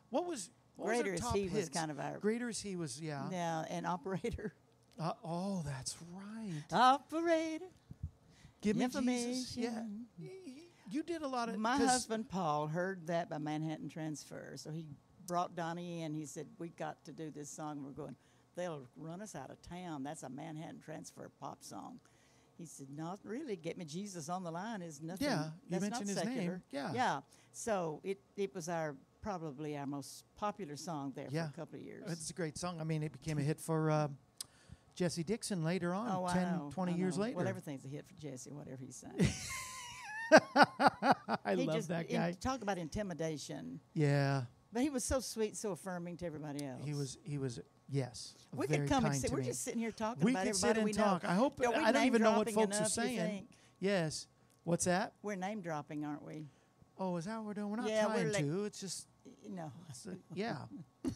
[0.10, 2.60] What was what was Greater our as top He was kind of our- Greater as
[2.60, 3.24] He was, yeah.
[3.32, 4.54] Yeah, and operator.
[5.00, 6.62] Uh, oh, that's right.
[6.72, 7.66] Operator.
[8.62, 9.58] Give me Jesus.
[9.58, 9.84] Yeah.
[10.94, 11.00] Information.
[11.00, 14.54] Y- y- You did a lot of My husband Paul heard that by Manhattan Transfer,
[14.58, 14.86] so he
[15.28, 16.14] brought Dony in.
[16.14, 18.16] He said, "We got to do this song." We're going.
[18.56, 20.04] They'll run us out of town.
[20.04, 22.00] That's a Manhattan Transfer pop song.
[22.58, 23.56] He said, "Not really.
[23.56, 25.28] Get me Jesus on the line is nothing.
[25.28, 26.62] Yeah, you mentioned his not name.
[26.72, 26.92] Yeah.
[26.94, 27.22] yeah.
[27.52, 31.48] So it it was our probably our most popular song there Yeah.
[31.48, 32.04] for a couple of years.
[32.12, 32.80] It's a great song.
[32.82, 34.10] I mean, it became a hit for uh,
[34.96, 37.38] Jessy Dixon later on, oh, 10, 20 years later.
[37.38, 39.34] Well, everything's a hit for Jessy, whatever he's saying.
[41.46, 42.32] I he love just, that in- guy.
[42.34, 43.80] talk about intimidation.
[43.94, 46.82] yeah, But he was so sweet, so affirming to everybody else.
[46.86, 47.18] he was.
[47.24, 47.60] He was.
[47.90, 49.30] Yes, We very could come and sit.
[49.30, 49.46] We're me.
[49.46, 51.24] just sitting here talking we about could sit everybody and we talk.
[51.24, 51.30] know.
[51.30, 51.60] I hope.
[51.62, 53.48] Are I don't even know what folks are enough, you saying.
[53.80, 54.28] Yes.
[54.64, 55.14] What's that?
[55.22, 56.48] We're name dropping, aren't we?
[56.98, 57.70] Oh, is that what we're doing?
[57.70, 58.66] We're not Yeah, we're trying like- to.
[58.66, 59.08] It's just.
[59.50, 59.72] No.
[60.08, 60.58] A, yeah.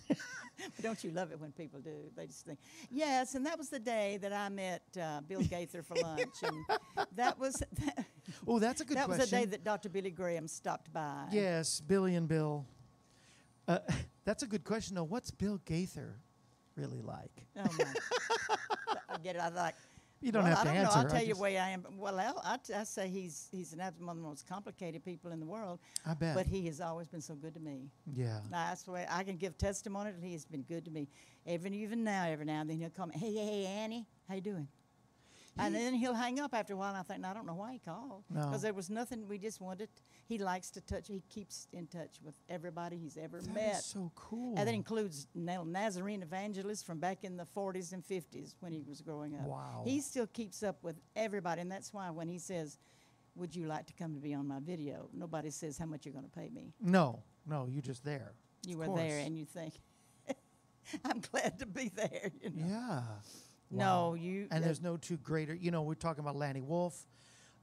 [0.82, 1.96] Don't you love it when people do?
[2.16, 3.36] They just think, yes.
[3.36, 6.66] And that was the day that I met uh, Bill Gaither for lunch, and
[7.16, 7.56] that was
[7.86, 8.06] that,
[8.48, 9.90] Oh, that's a good that was the day that Dr.
[9.90, 11.26] Billy Graham stopped by.
[11.32, 12.66] Yes, Billy and Bill.
[13.68, 13.80] Uh,
[14.26, 15.04] that's a good question, though.
[15.04, 16.16] What's Bill Gaither
[16.76, 17.46] really like?
[17.58, 18.58] Oh my.
[19.10, 19.42] I get it.
[19.42, 19.76] I like.
[20.22, 20.98] You don't well, have to I don't answer.
[20.98, 21.04] Know.
[21.04, 21.86] I'll tell you just- the way I am.
[21.98, 25.32] Well, I'll, I, t- I say he's he's an one of the most complicated people
[25.32, 26.36] in the world, I bet.
[26.36, 27.92] but he has always been so good to me.
[28.16, 28.40] yeah.
[28.50, 31.08] That's the way I can give testimony that he has been good to me.
[31.46, 33.12] Even even now, every now and then he'll come.
[33.12, 34.68] hey, hey, hey, Annie, how you doing?
[35.60, 37.74] And then he'll hang up after a while, and I think, I don't know why
[37.74, 38.24] he called.
[38.30, 38.46] No.
[38.46, 39.90] Because there was nothing, we just wanted,
[40.28, 43.76] he likes to touch, he keeps in touch with everybody he's ever That met.
[43.84, 44.54] so cool.
[44.58, 49.02] And that includes Nazarene evangelists from back in the 40s and 50s when he was
[49.02, 49.42] growing up.
[49.48, 49.82] Wow.
[49.86, 52.78] He still keeps up with everybody, and that's why when he says,
[53.36, 55.10] would you like to come to be on my video?
[55.14, 56.74] Nobody says how much you're going to pay me.
[56.80, 58.34] no, no, you're just there.
[58.66, 59.76] You Of were there, and you think,
[61.06, 62.32] I'm glad to be there.
[62.42, 62.66] You know?
[62.68, 63.02] Yeah.
[63.70, 64.48] No, you.
[64.52, 65.54] And there's no two greater.
[65.54, 67.06] You know, we're talking about Lanny Wolfe,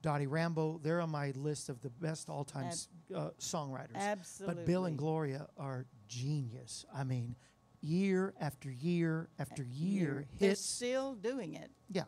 [0.02, 0.80] Dottie Rambo.
[0.82, 3.94] They're on my list of the best all-time Ab- uh, songwriters.
[3.94, 4.54] absolutely.
[4.56, 6.84] But Bill and Gloria are genius.
[6.94, 7.36] I mean,
[7.80, 10.64] year after year after year, They're hits.
[10.64, 11.70] still doing it.
[11.90, 12.04] Yeah,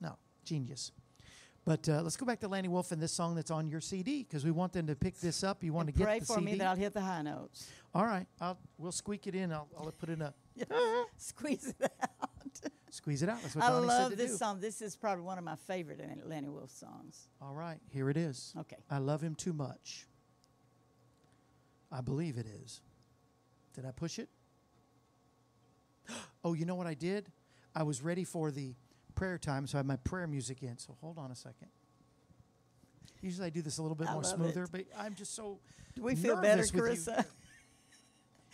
[0.00, 0.92] no, genius.
[1.66, 4.22] But uh, let's go back to Lanny Wolfe and this song that's on your CD
[4.22, 5.64] because we want them to pick this up.
[5.64, 6.44] You want And to get pray the for CD?
[6.44, 7.70] me that I'll hit the high notes.
[7.94, 9.50] All right, I'll, we'll squeak it in.
[9.50, 10.34] I'll, I'll put it up.
[11.16, 12.70] Squeeze it out.
[12.94, 13.42] Squeeze it out.
[13.42, 14.36] That's what I Dony love said to this do.
[14.36, 14.60] song.
[14.60, 17.26] This is probably one of my favorite Lanny Wolfe songs.
[17.42, 18.54] All right, here it is.
[18.56, 18.76] Okay.
[18.88, 20.06] I love him too much.
[21.90, 22.82] I believe it is.
[23.74, 24.28] Did I push it?
[26.46, 27.32] Oh, you know what I did?
[27.74, 28.74] I was ready for the
[29.14, 30.76] prayer time, so I had my prayer music in.
[30.76, 31.68] So hold on a second.
[33.22, 34.68] Usually I do this a little bit I more smoother, it.
[34.70, 35.58] but I'm just so.
[35.96, 36.62] Do we feel better.
[36.64, 37.24] Carissa?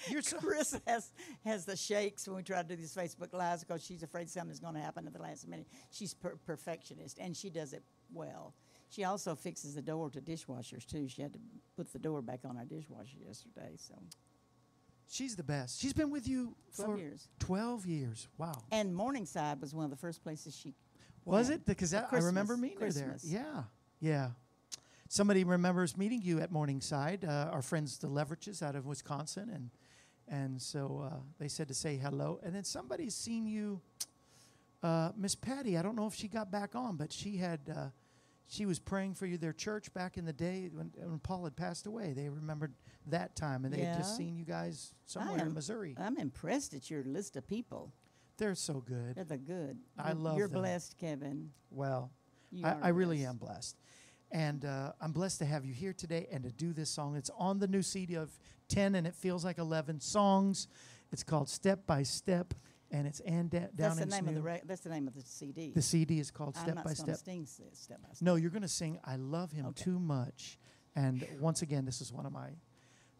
[0.08, 0.38] You're so.
[0.38, 1.12] Chris has
[1.44, 4.60] has the shakes when we try to do these Facebook lives because she's afraid something's
[4.60, 5.66] going to happen at the last minute.
[5.90, 7.82] She's per- perfectionist and she does it
[8.12, 8.54] well.
[8.88, 11.06] She also fixes the door to dishwashers too.
[11.08, 11.38] She had to
[11.76, 13.72] put the door back on our dishwasher yesterday.
[13.76, 13.94] So
[15.08, 15.80] She's the best.
[15.80, 17.28] She's been with you 12 for years.
[17.40, 18.28] 12 years.
[18.38, 18.62] Wow.
[18.70, 20.74] And Morningside was one of the first places she
[21.24, 21.66] Was it?
[21.66, 23.16] Because At that, I remember Christmas- meeting her there.
[23.22, 23.62] Yeah,
[24.00, 24.30] yeah.
[25.08, 27.24] Somebody remembers meeting you at Morningside.
[27.24, 29.70] Uh, our friends, the Leverages, out of Wisconsin, and
[30.30, 32.40] and so uh, they said to say hello.
[32.42, 33.80] And then somebody's seen you,
[34.82, 35.76] uh, Miss Patty.
[35.76, 37.86] I don't know if she got back on, but she had uh,
[38.46, 39.36] she was praying for you.
[39.36, 42.72] Their church back in the day when, when Paul had passed away, they remembered
[43.06, 45.94] that time, and they had just seen you guys somewhere in Missouri.
[45.98, 47.92] I'm impressed at your list of people.
[48.38, 49.16] They're so good.
[49.16, 49.78] They're the good.
[49.98, 50.62] I love You're them.
[50.62, 51.50] blessed, Kevin.
[51.70, 52.10] Well,
[52.64, 53.76] I, I really am blessed.
[54.32, 57.16] And uh, I'm blessed to have you here today and to do this song.
[57.16, 58.30] It's on the new CD of
[58.68, 60.68] 10 and it feels like 11 songs.
[61.12, 62.54] It's called Step by Step
[62.92, 65.22] and it's Ann da- That's the name of the re- that's the name of the
[65.22, 65.72] CD.
[65.74, 67.16] The CD is called I'm Step not by Step.
[67.16, 68.22] sing step by step.
[68.24, 69.82] No, you're going to sing I Love Him Okay.
[69.84, 70.58] Too Much.
[70.96, 72.50] And once again, this is one of my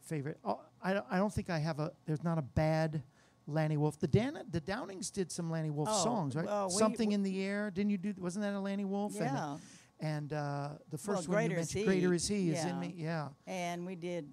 [0.01, 0.39] favorite.
[0.45, 3.03] Oh, I, don't- I don't think I have a, there's not a bad
[3.47, 3.99] Lanny Wolfe.
[3.99, 6.47] The, Dan, the Downings did some Lanny Wolfe Oh, songs, right?
[6.47, 7.71] well, we- Something in the Air.
[7.73, 9.15] Didn't you do, wasn't that a Lanny Wolfe?
[9.17, 9.61] Yeah, and
[10.03, 11.85] uh, the first one Greater you Is mentioned, He.
[12.01, 12.95] Greater Is He, is in me.
[12.97, 13.29] Yeah.
[13.47, 14.29] and we did.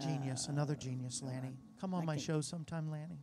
[0.00, 1.54] Genius, another genius, Lanny.
[1.80, 3.18] Come on I my show sometime, Lanny.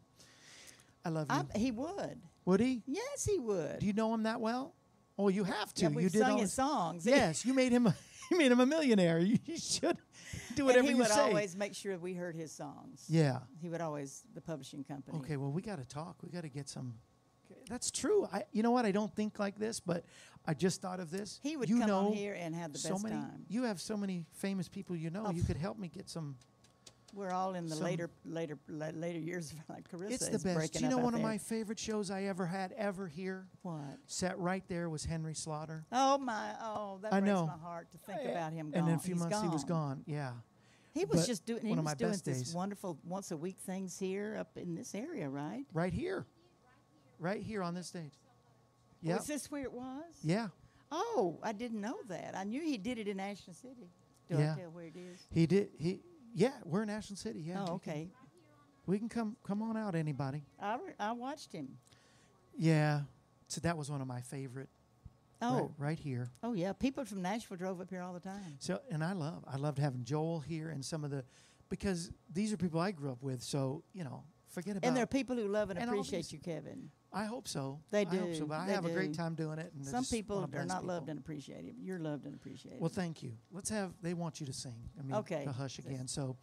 [1.04, 1.36] I love you.
[1.56, 2.20] I, he would.
[2.46, 2.84] Would he?
[2.86, 3.80] Yes, he would.
[3.80, 4.76] Do you know him that well?
[5.18, 5.84] Oh, you have to.
[5.84, 7.06] yeah, you we've did sung all his his- songs.
[7.08, 7.88] Yes, you made him.
[7.88, 7.96] A,
[8.32, 9.20] you made him a millionaire.
[9.20, 9.98] You, you should
[10.56, 11.20] do whatever and he you would say.
[11.20, 13.06] always make sure we heard his songs.
[13.10, 13.40] yeah.
[13.62, 15.18] He would always the publishing company.
[15.20, 15.38] Okay.
[15.38, 16.18] Well, we got to talk.
[16.22, 16.94] We got to get some.
[17.70, 18.28] That's true.
[18.34, 18.44] I.
[18.52, 18.86] You know what?
[18.86, 20.04] I don't think like this, but
[20.46, 21.40] I just thought of this.
[21.44, 23.16] He would you come know on here and have the so best many.
[23.16, 23.46] time.
[23.48, 25.24] You have so many famous people you know.
[25.28, 26.36] Oh, You could help me get some.
[27.14, 30.74] We're all in the Some- later, later, later years of like Carissa It's the best.
[30.74, 31.28] Do you know one of there.
[31.28, 33.48] my favorite shows I ever had ever here?
[33.64, 33.98] what?
[34.06, 35.86] Sat right there was Henry Slaughter.
[35.92, 36.54] Oh my!
[36.62, 37.48] Oh, that I breaks know.
[37.48, 38.70] my heart to think about him.
[38.70, 38.80] Gone.
[38.80, 39.90] And in a few He's months he was gone.
[39.98, 40.04] gone.
[40.06, 40.32] Yeah.
[40.94, 41.66] He was But just doing.
[41.66, 45.66] He was doing this wonderful once a week things here up in this area, right?
[45.74, 46.26] Right here.
[47.20, 48.14] Right here on this stage.
[48.18, 48.28] Oh,
[49.02, 49.18] yeah.
[49.18, 50.04] Was this where it was?
[50.24, 50.48] Yeah.
[50.92, 52.36] Oh, I didn't know that.
[52.36, 53.90] I knew he did it in Ashland City.
[54.30, 54.54] Do Yeah.
[54.54, 55.20] I tell where it is?
[55.32, 56.02] He did he
[56.34, 57.42] yeah, we're in Ashland City.
[57.42, 57.66] Yeah.
[57.68, 58.10] oh, okay.
[58.86, 60.44] we can come come on out anybody.
[60.60, 61.78] I, re- I watched him.
[62.58, 63.02] Yeah.
[63.48, 64.70] So that was one of my favorite
[65.42, 66.30] Oh, right, right here.
[66.44, 66.74] oh yeah.
[66.74, 68.58] People from Nashville drove up here all the time.
[68.60, 71.24] So and I love I loved having Joel here and some of the
[71.70, 75.04] because these are people I grew up with, so, you know, forget about And there
[75.04, 76.90] are people who love and, and appreciate you, Kevin.
[77.12, 77.80] I hope so.
[77.90, 78.46] They I hope so, do.
[78.46, 79.72] but I They have a great time doing it.
[79.76, 80.88] And Some people are not people.
[80.88, 81.76] loved and appreciated.
[81.82, 82.80] You're loved and appreciated.
[82.80, 83.34] Well, thank you.
[83.52, 83.94] Let's have.
[84.02, 84.76] They want you to sing.
[84.98, 85.44] I mean, Okay.
[85.46, 86.08] the hush again.
[86.08, 86.38] So,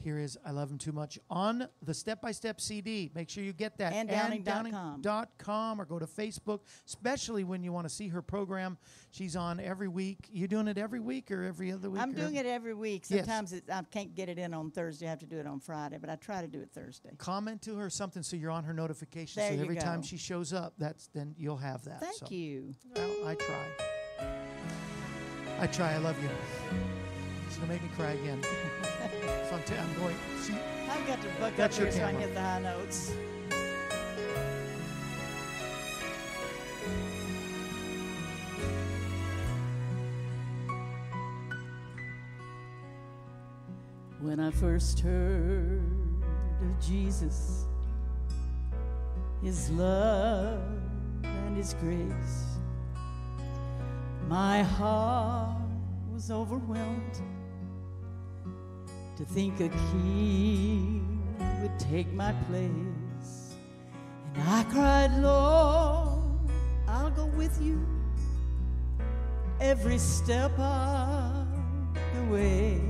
[0.00, 3.10] here is "I Love Him Too Much" on the Step by Step CD.
[3.14, 3.92] Make sure you get that.
[3.92, 5.00] Ann Downing.com.
[5.00, 8.78] Dot com or go to Facebook, especially when you want to see her program.
[9.10, 10.28] She's on every week.
[10.30, 12.02] You doing it every week or every other week?
[12.02, 13.04] I'm doing it every week.
[13.08, 13.20] Yes.
[13.20, 15.06] Sometimes it, I can't get it in on Thursday.
[15.06, 17.10] I have to do it on Friday, but I try to do it Thursday.
[17.18, 19.42] Comment to her something so you're on her notification.
[19.42, 22.00] There so every time she shows up, that's then you'll have that.
[22.00, 22.26] Thank so.
[22.30, 22.74] you.
[22.94, 23.64] Well, I try.
[25.60, 25.92] I try.
[25.92, 26.30] I love you.
[27.60, 28.42] She's gonna make me cry again.
[28.42, 30.16] so I'm, t- I'm going.
[30.38, 30.54] See,
[30.88, 32.20] I've got to buck up your here so I can camera.
[32.20, 33.12] hit the high notes.
[44.20, 45.82] When I first heard
[46.62, 47.66] of Jesus,
[49.42, 50.62] His love
[51.24, 52.58] and His grace,
[54.28, 55.60] my heart
[56.10, 57.20] was overwhelmed
[59.20, 61.22] to think a king
[61.60, 63.54] would take my place.
[64.34, 66.50] And I cried, Lord,
[66.88, 67.86] I'll go with you
[69.60, 71.46] every step of
[72.14, 72.80] the way.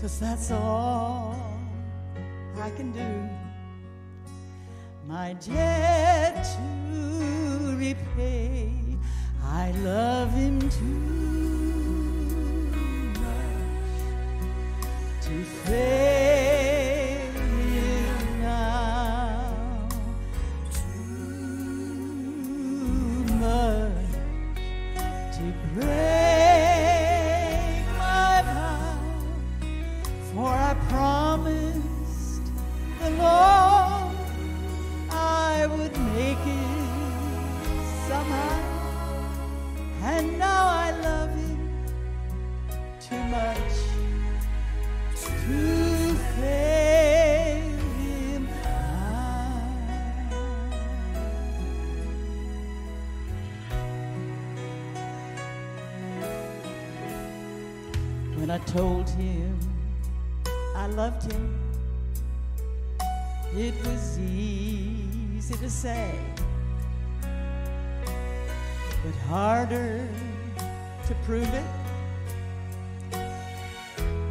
[0.00, 1.36] Cause that's all
[2.60, 3.30] I can do.
[5.06, 8.72] My debt to repay,
[9.40, 11.33] I love him too
[15.42, 16.33] to
[58.74, 59.56] told him
[60.74, 61.60] I loved him,
[63.54, 66.10] it was easy to say,
[67.20, 70.08] but harder
[71.06, 71.70] to prove it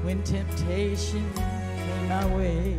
[0.04, 2.76] when temptation came my way.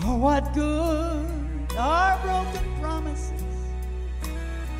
[0.00, 1.26] For what good
[1.78, 3.44] are broken promises?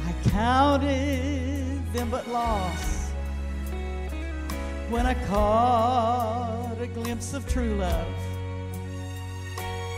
[0.08, 2.99] I counted them but lost
[4.90, 8.12] when I caught a glimpse of true love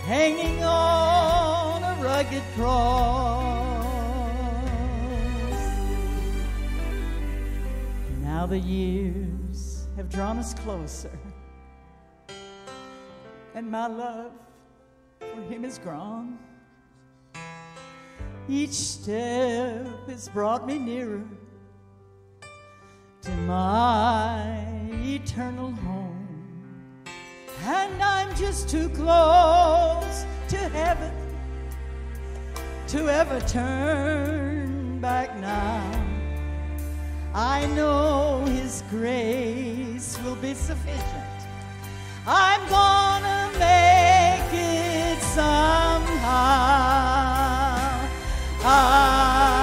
[0.04, 3.86] hanging on a rugged cross.
[8.20, 11.18] Now the years have drawn us closer,
[13.54, 14.32] and my love
[15.20, 16.38] for him is grown.
[18.46, 21.24] Each step has brought me nearer
[23.22, 24.71] to my
[25.14, 26.26] eternal home.
[27.64, 31.12] And I'm just too close to heaven
[32.88, 36.04] to ever turn back now.
[37.34, 41.02] I know His grace will be sufficient.
[42.26, 46.22] I'm gonna make it somehow.
[48.64, 49.61] I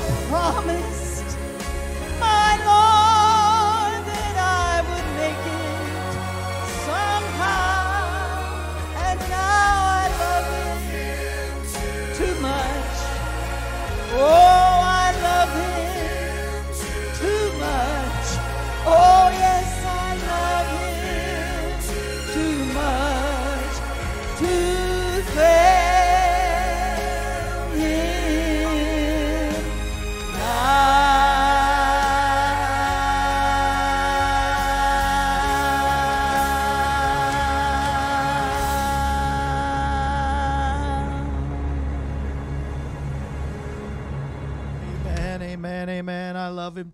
[0.00, 0.97] I promised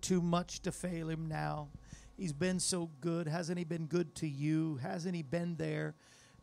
[0.05, 1.67] too much to fail him now.
[2.15, 3.27] He's been so good.
[3.27, 4.79] Hasn't he been good to you?
[4.83, 5.95] Hasn't he been there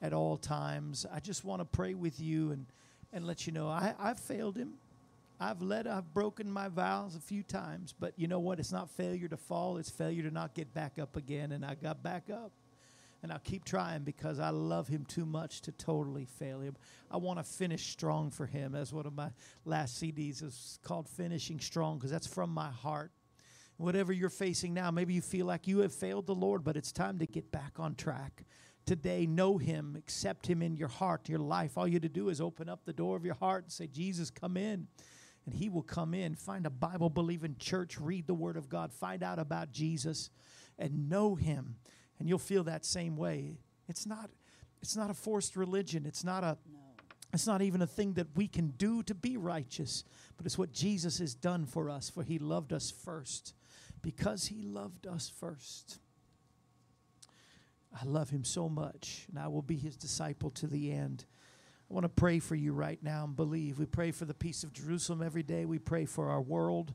[0.02, 1.06] at all times?
[1.12, 2.66] I just want to pray with you and,
[3.12, 4.72] and let you know I, I've failed him.
[5.38, 8.58] I've let I've broken my vows a few times, but you know what?
[8.58, 11.52] It's not failure to fall, it's failure to not get back up again.
[11.52, 12.50] And I got back up.
[13.22, 16.74] And I'll keep trying because I love him too much to totally fail him.
[17.08, 18.72] I want to finish strong for him.
[18.72, 19.30] That's one of my
[19.64, 23.12] last CDs is called Finishing Strong because that's from my heart.
[23.82, 26.92] Whatever you're facing now, maybe you feel like you have failed the Lord, but it's
[26.92, 28.44] time to get back on track.
[28.86, 31.76] Today, know Him, accept Him in your heart, your life.
[31.76, 33.88] All you have to do is open up the door of your heart and say,
[33.88, 34.86] Jesus, come in.
[35.46, 36.36] And He will come in.
[36.36, 40.30] Find a Bible believing church, read the Word of God, find out about Jesus,
[40.78, 41.74] and know Him.
[42.20, 43.58] And you'll feel that same way.
[43.88, 44.30] It's not,
[44.80, 46.06] it's not a forced religion.
[46.06, 46.56] It's not a
[47.34, 50.04] it's not even a thing that we can do to be righteous,
[50.36, 53.54] but it's what Jesus has done for us, for he loved us first.
[54.02, 55.98] Because he loved us first.
[57.94, 61.24] I love him so much, and I will be his disciple to the end.
[61.90, 63.78] I want to pray for you right now and believe.
[63.78, 65.66] We pray for the peace of Jerusalem every day.
[65.66, 66.94] We pray for our world.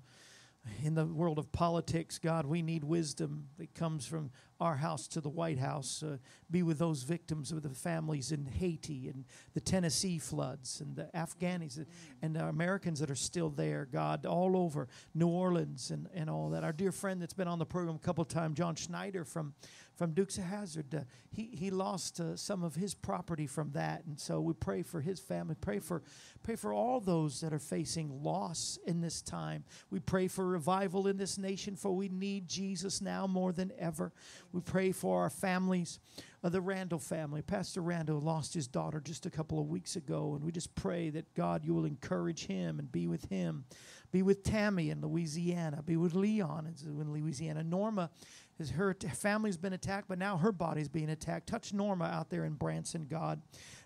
[0.84, 5.22] In the world of politics, God, we need wisdom that comes from our house to
[5.22, 6.04] the White House.
[6.04, 6.18] Uh,
[6.50, 11.10] be with those victims of the families in Haiti and the Tennessee floods and the
[11.16, 11.86] Afghanis
[12.22, 16.50] and the Americans that are still there, God, all over New Orleans and, and all
[16.52, 16.64] that.
[16.64, 19.54] Our dear friend that's been on the program a couple of times, John Schneider from
[19.98, 20.94] from Dukes of Hazzard.
[20.94, 21.00] Uh,
[21.32, 25.02] he he lost uh, some of his property from that, and so we pray for
[25.02, 25.56] his family.
[25.60, 26.04] Pray for
[26.44, 29.64] pray for all those that are facing loss in this time.
[29.90, 34.14] We pray for revival in this nation, for we need Jesus now more than ever.
[34.54, 36.00] We pray for our families.
[36.44, 37.42] Uh, the Randall family.
[37.42, 41.10] Pastor Randall lost his daughter just a couple of weeks ago, and we just pray
[41.10, 43.66] that God, you will encourage him and be with him.
[44.12, 45.82] Be with Tammy in Louisiana.
[45.82, 47.64] Be with Leon in Louisiana.
[47.64, 48.12] Norma
[48.60, 51.48] is her family's been attacked, but now her body's being attacked.
[51.48, 53.42] Touch Norma out there in Branson, God.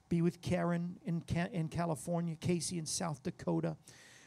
[0.10, 3.78] Be with Karen in, in California, Casey in South Dakota.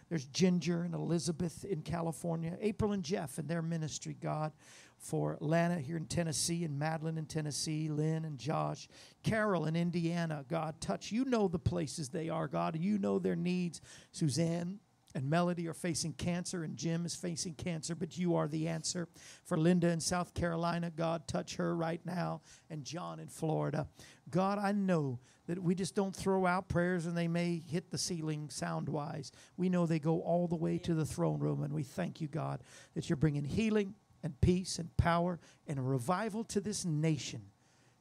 [0.09, 4.53] There's Ginger and Elizabeth in California, April and Jeff in their ministry, God.
[4.99, 8.89] For Lana here in Tennessee, and Madeline in Tennessee, Lynn and Josh,
[9.23, 10.81] Carol in Indiana, God.
[10.81, 11.13] Touch.
[11.13, 12.77] You know the places they are, God.
[12.79, 13.83] You know their needs.
[14.13, 14.79] Suzanne
[15.15, 19.09] and Melody are facing cancer, and Jim is facing cancer, but you are the answer.
[19.45, 23.87] For Linda in South Carolina, God, touch her right now, and John in Florida.
[24.31, 27.99] God, I know that we just don't throw out prayers and they may hit the
[27.99, 29.31] ceiling sound wise.
[29.57, 32.29] We know they go all the way to the throne room, and we thank you,
[32.29, 32.63] God,
[32.95, 37.43] that you're bringing healing and peace and power and a revival to this nation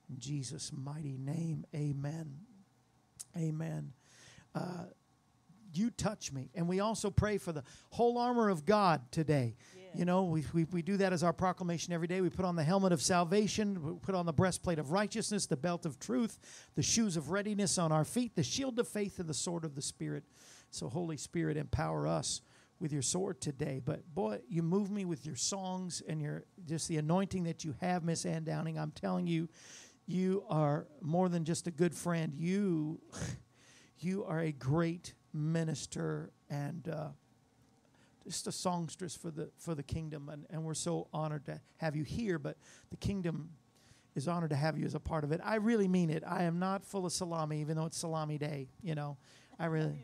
[0.09, 2.37] In Jesus' mighty name, amen.
[3.37, 3.93] Amen.
[4.55, 4.85] Uh,
[5.73, 6.49] you touch me.
[6.55, 9.55] And we also pray for the whole armor of God today.
[9.95, 12.21] You know, we, we, we do that as our proclamation every day.
[12.21, 15.57] We put on the helmet of salvation, we put on the breastplate of righteousness, the
[15.57, 16.39] belt of truth,
[16.75, 19.75] the shoes of readiness on our feet, the shield of faith, and the sword of
[19.75, 20.23] the Spirit.
[20.71, 22.41] So, Holy Spirit, empower us
[22.79, 23.79] with your sword today.
[23.83, 27.75] But boy, you move me with your songs and your just the anointing that you
[27.79, 28.79] have, Miss Ann Downing.
[28.79, 29.47] I'm telling you,
[30.05, 32.33] you are more than just a good friend.
[32.35, 32.99] You,
[33.99, 37.07] you are a great minister and uh,
[38.23, 40.29] just a songstress for the for the kingdom.
[40.29, 42.39] And, and we're so honored to have you here.
[42.39, 42.57] But
[42.91, 43.49] the kingdom
[44.15, 45.41] is honored to have you as a part of it.
[45.43, 46.23] I really mean it.
[46.25, 48.67] I am not full of salami, even though it's salami day.
[48.81, 49.17] You know,
[49.59, 50.03] I really,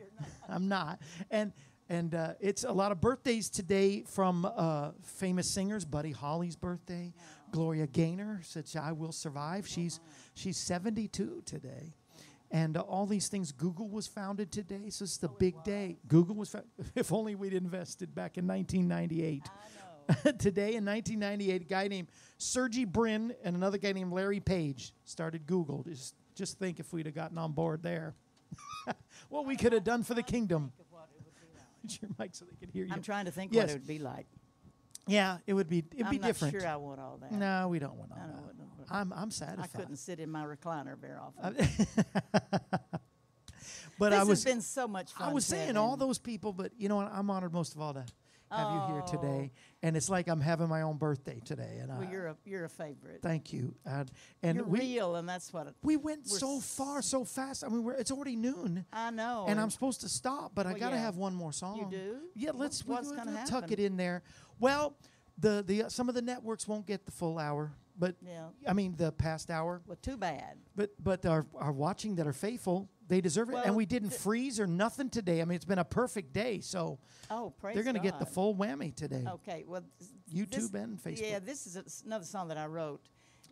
[0.50, 1.00] I'm not.
[1.30, 1.54] And
[1.92, 5.86] and uh, it's a lot of birthdays today from uh, famous singers.
[5.86, 7.14] Buddy Holly's birthday.
[7.52, 10.00] Gloria Gaynor said, "I will survive." She's
[10.36, 11.96] she's 72 today.
[12.52, 15.97] And uh, all these things, Google was founded today, so it's the big day.
[16.08, 16.56] Google was,
[16.95, 19.43] if only we'd invested back in 1998.
[20.39, 22.08] today in 1998, a guy named
[22.39, 25.84] Sergey Brin and another guy named Larry Page started Google.
[25.88, 28.16] Just, just think if we'd have gotten on board there,
[29.30, 30.72] what we could have done for the kingdom.
[32.02, 32.91] Your mic so they could hear you.
[32.93, 33.64] I'm trying to think Yes.
[33.64, 34.26] what it would be like.
[35.10, 36.53] Yeah, it would be it'd I'm be not different.
[36.60, 37.32] sure I want all that.
[37.32, 38.43] no, we don't want all I don't that.
[38.45, 38.55] want-
[38.91, 39.30] I'm I'm
[39.60, 41.55] I couldn't sit in my recliner very often.
[42.34, 42.39] Uh,
[43.99, 45.30] but this I was has been so much fun.
[45.30, 47.12] I was saying all those people, but you know what?
[47.14, 48.05] I'm honored most of all to
[48.51, 49.12] have you here Oh.
[49.12, 49.51] today,
[49.84, 51.78] and it's like I'm having my own birthday today.
[51.82, 53.22] And Well, I you're a you're a favorite.
[53.22, 53.76] thank you.
[53.86, 54.10] And,
[54.41, 57.64] and you're we real, and that's what it, we went so far so fast.
[57.64, 59.45] I mean, we're, it's already noon, I know.
[59.47, 61.01] and I'm supposed to stop, but I got to yeah.
[61.03, 61.78] have one more song.
[61.78, 62.18] You do?
[62.36, 64.24] Yeah, let's we- what's we- gonna we'll tuck it in there.
[64.60, 64.95] Well,
[65.38, 68.47] the the uh, some of the networks won't get the full hour, but Yeah.
[68.68, 69.82] I mean the past hour.
[69.88, 70.57] well, too bad.
[70.76, 74.60] But but our our watching that are faithful, they deserve it, and we didn't freeze
[74.60, 75.41] or nothing today.
[75.41, 76.99] I mean, it's been a perfect day, so
[77.32, 78.34] Oh, praise they're going to get the God.
[78.34, 79.24] full whammy today.
[79.28, 80.12] Okay, well, th-
[80.49, 81.30] YouTube and Facebook.
[81.30, 83.01] Yeah, this is a s another song that I wrote.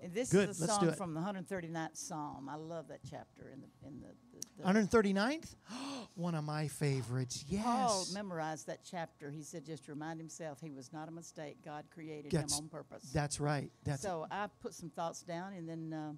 [0.03, 0.97] And this Good, is a let's do song it.
[0.97, 2.49] from the 139th Psalm.
[2.49, 4.10] I love that chapter in the in the.
[4.58, 5.55] The, the 139th,
[6.16, 7.45] one of my favorites.
[7.47, 7.64] Yes.
[7.64, 9.30] Paul memorized that chapter.
[9.32, 11.58] He said, just to remind himself he was not a mistake.
[11.64, 13.03] God created That's- him on purpose.
[13.14, 13.72] That's right.
[13.84, 16.14] That's so I put some thoughts down, and then uh,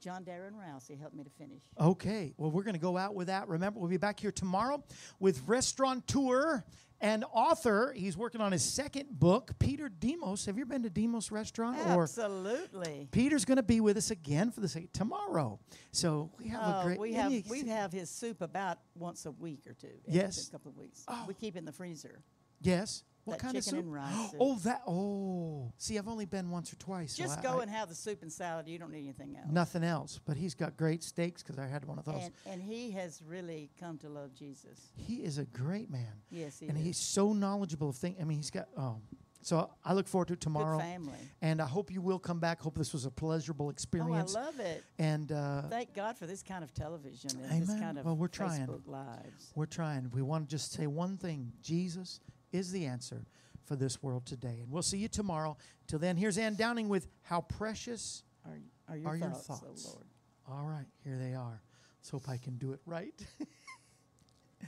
[0.00, 1.62] John Darin Rowsey, he helped me to finish.
[1.80, 2.34] okay.
[2.36, 3.48] Well, we're going to go out with that.
[3.48, 4.82] Remember, we'll be back here tomorrow
[5.20, 6.64] with restaurateur
[7.02, 7.92] and author.
[7.94, 10.46] He's working on his second book, Peter Demos.
[10.46, 11.76] Have you been to Demos Restaurant?
[11.88, 13.08] Or Absolutely.
[13.10, 15.58] Peter's going to be with us again for the sec- tomorrow.
[15.90, 16.98] So we have a Oh, great.
[17.00, 19.88] we have we have his soup about once a week or two.
[20.08, 20.48] Yes.
[20.48, 21.04] couple of weeks.
[21.08, 21.24] Oh.
[21.28, 22.22] We keep it in the freezer.
[22.60, 23.02] Yes.
[23.24, 23.78] What that kind of soup?
[23.78, 24.40] and rice soup.
[24.40, 24.82] Oh, that.
[24.86, 27.14] Oh, see, I've only been once or twice.
[27.16, 28.66] Just I- go I- and have the soup and salad.
[28.68, 29.46] You don't need anything else.
[29.50, 30.18] nothing else.
[30.24, 32.22] But he's got great steaks because I had one of those.
[32.24, 34.90] And, and he has really come to love Jesus.
[34.96, 36.12] he is a great man.
[36.30, 36.84] Yes, he and is.
[36.84, 38.16] he's so knowledgeable of things.
[38.20, 38.68] I mean, he's got.
[38.76, 38.96] Oh,
[39.44, 40.78] so I look forward to it tomorrow.
[40.78, 41.12] Good family.
[41.40, 42.60] And I hope you will come back.
[42.60, 44.36] Hope this was a pleasurable experience.
[44.36, 44.84] Oh, I love it.
[44.98, 48.28] and uh, Thank God for this kind of television and this kind of Well, we're
[48.28, 48.66] trying.
[48.66, 49.52] Facebook lives.
[49.56, 50.10] we're trying.
[50.12, 52.20] We want to just say one thing: Jesus
[52.52, 53.24] is the answer
[53.64, 54.58] for this world today.
[54.62, 55.56] And we'll see you tomorrow.
[55.86, 59.86] Till then, here's Ann Downing with "How Precious Are, are your Are your thoughts, thoughts?
[59.88, 60.06] oh Lord?
[60.48, 61.62] All right, here they are.
[62.00, 63.14] Let's hope I can do it right.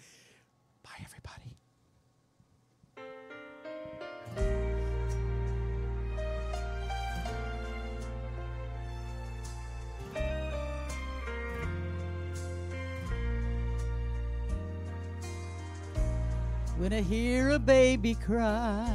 [0.82, 1.53] Bye, everybody.
[16.84, 18.94] When I hear a baby cry,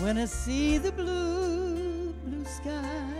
[0.00, 3.14] when I see the blue, blue sky,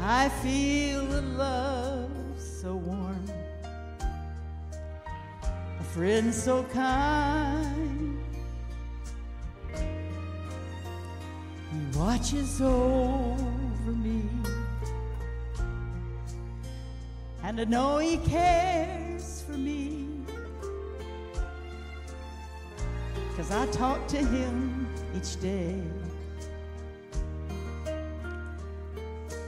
[0.00, 3.24] I feel a love so warm,
[5.78, 8.18] a friend so kind.
[11.70, 14.24] He watches over me,
[17.44, 20.11] and I know he cares for me.
[23.36, 25.80] Cause I talk to him each day.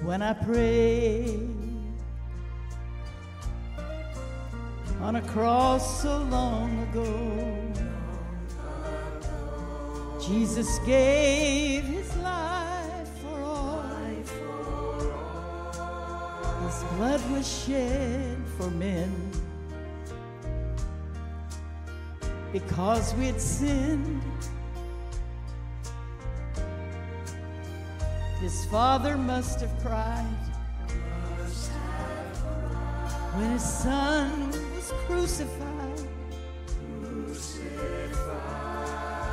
[0.02, 1.38] When I pray
[5.00, 7.72] on a cross so long ago,
[10.26, 13.82] Jesus gave his life for all.
[16.64, 19.12] His blood was shed for men.
[22.54, 24.22] Because we'd sinned.
[28.40, 30.44] His father must have cried
[33.34, 36.00] when his son was crucified.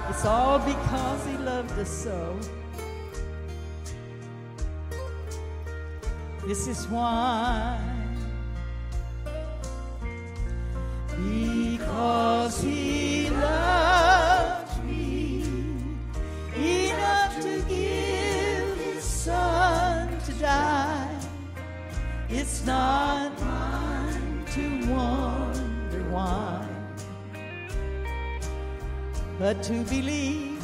[0.09, 2.39] It's all because he loved us so.
[6.47, 7.79] This is why.
[11.91, 15.43] Because he loved me
[16.55, 21.19] enough to give his son to die.
[22.29, 26.65] It's not mine to wonder why,
[29.37, 30.63] but to believe.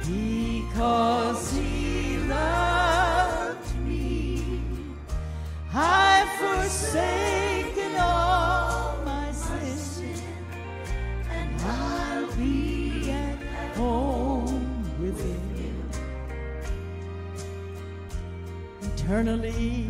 [0.00, 4.60] Because he loved me,
[5.72, 7.21] I've forsaken
[19.12, 19.81] eternally.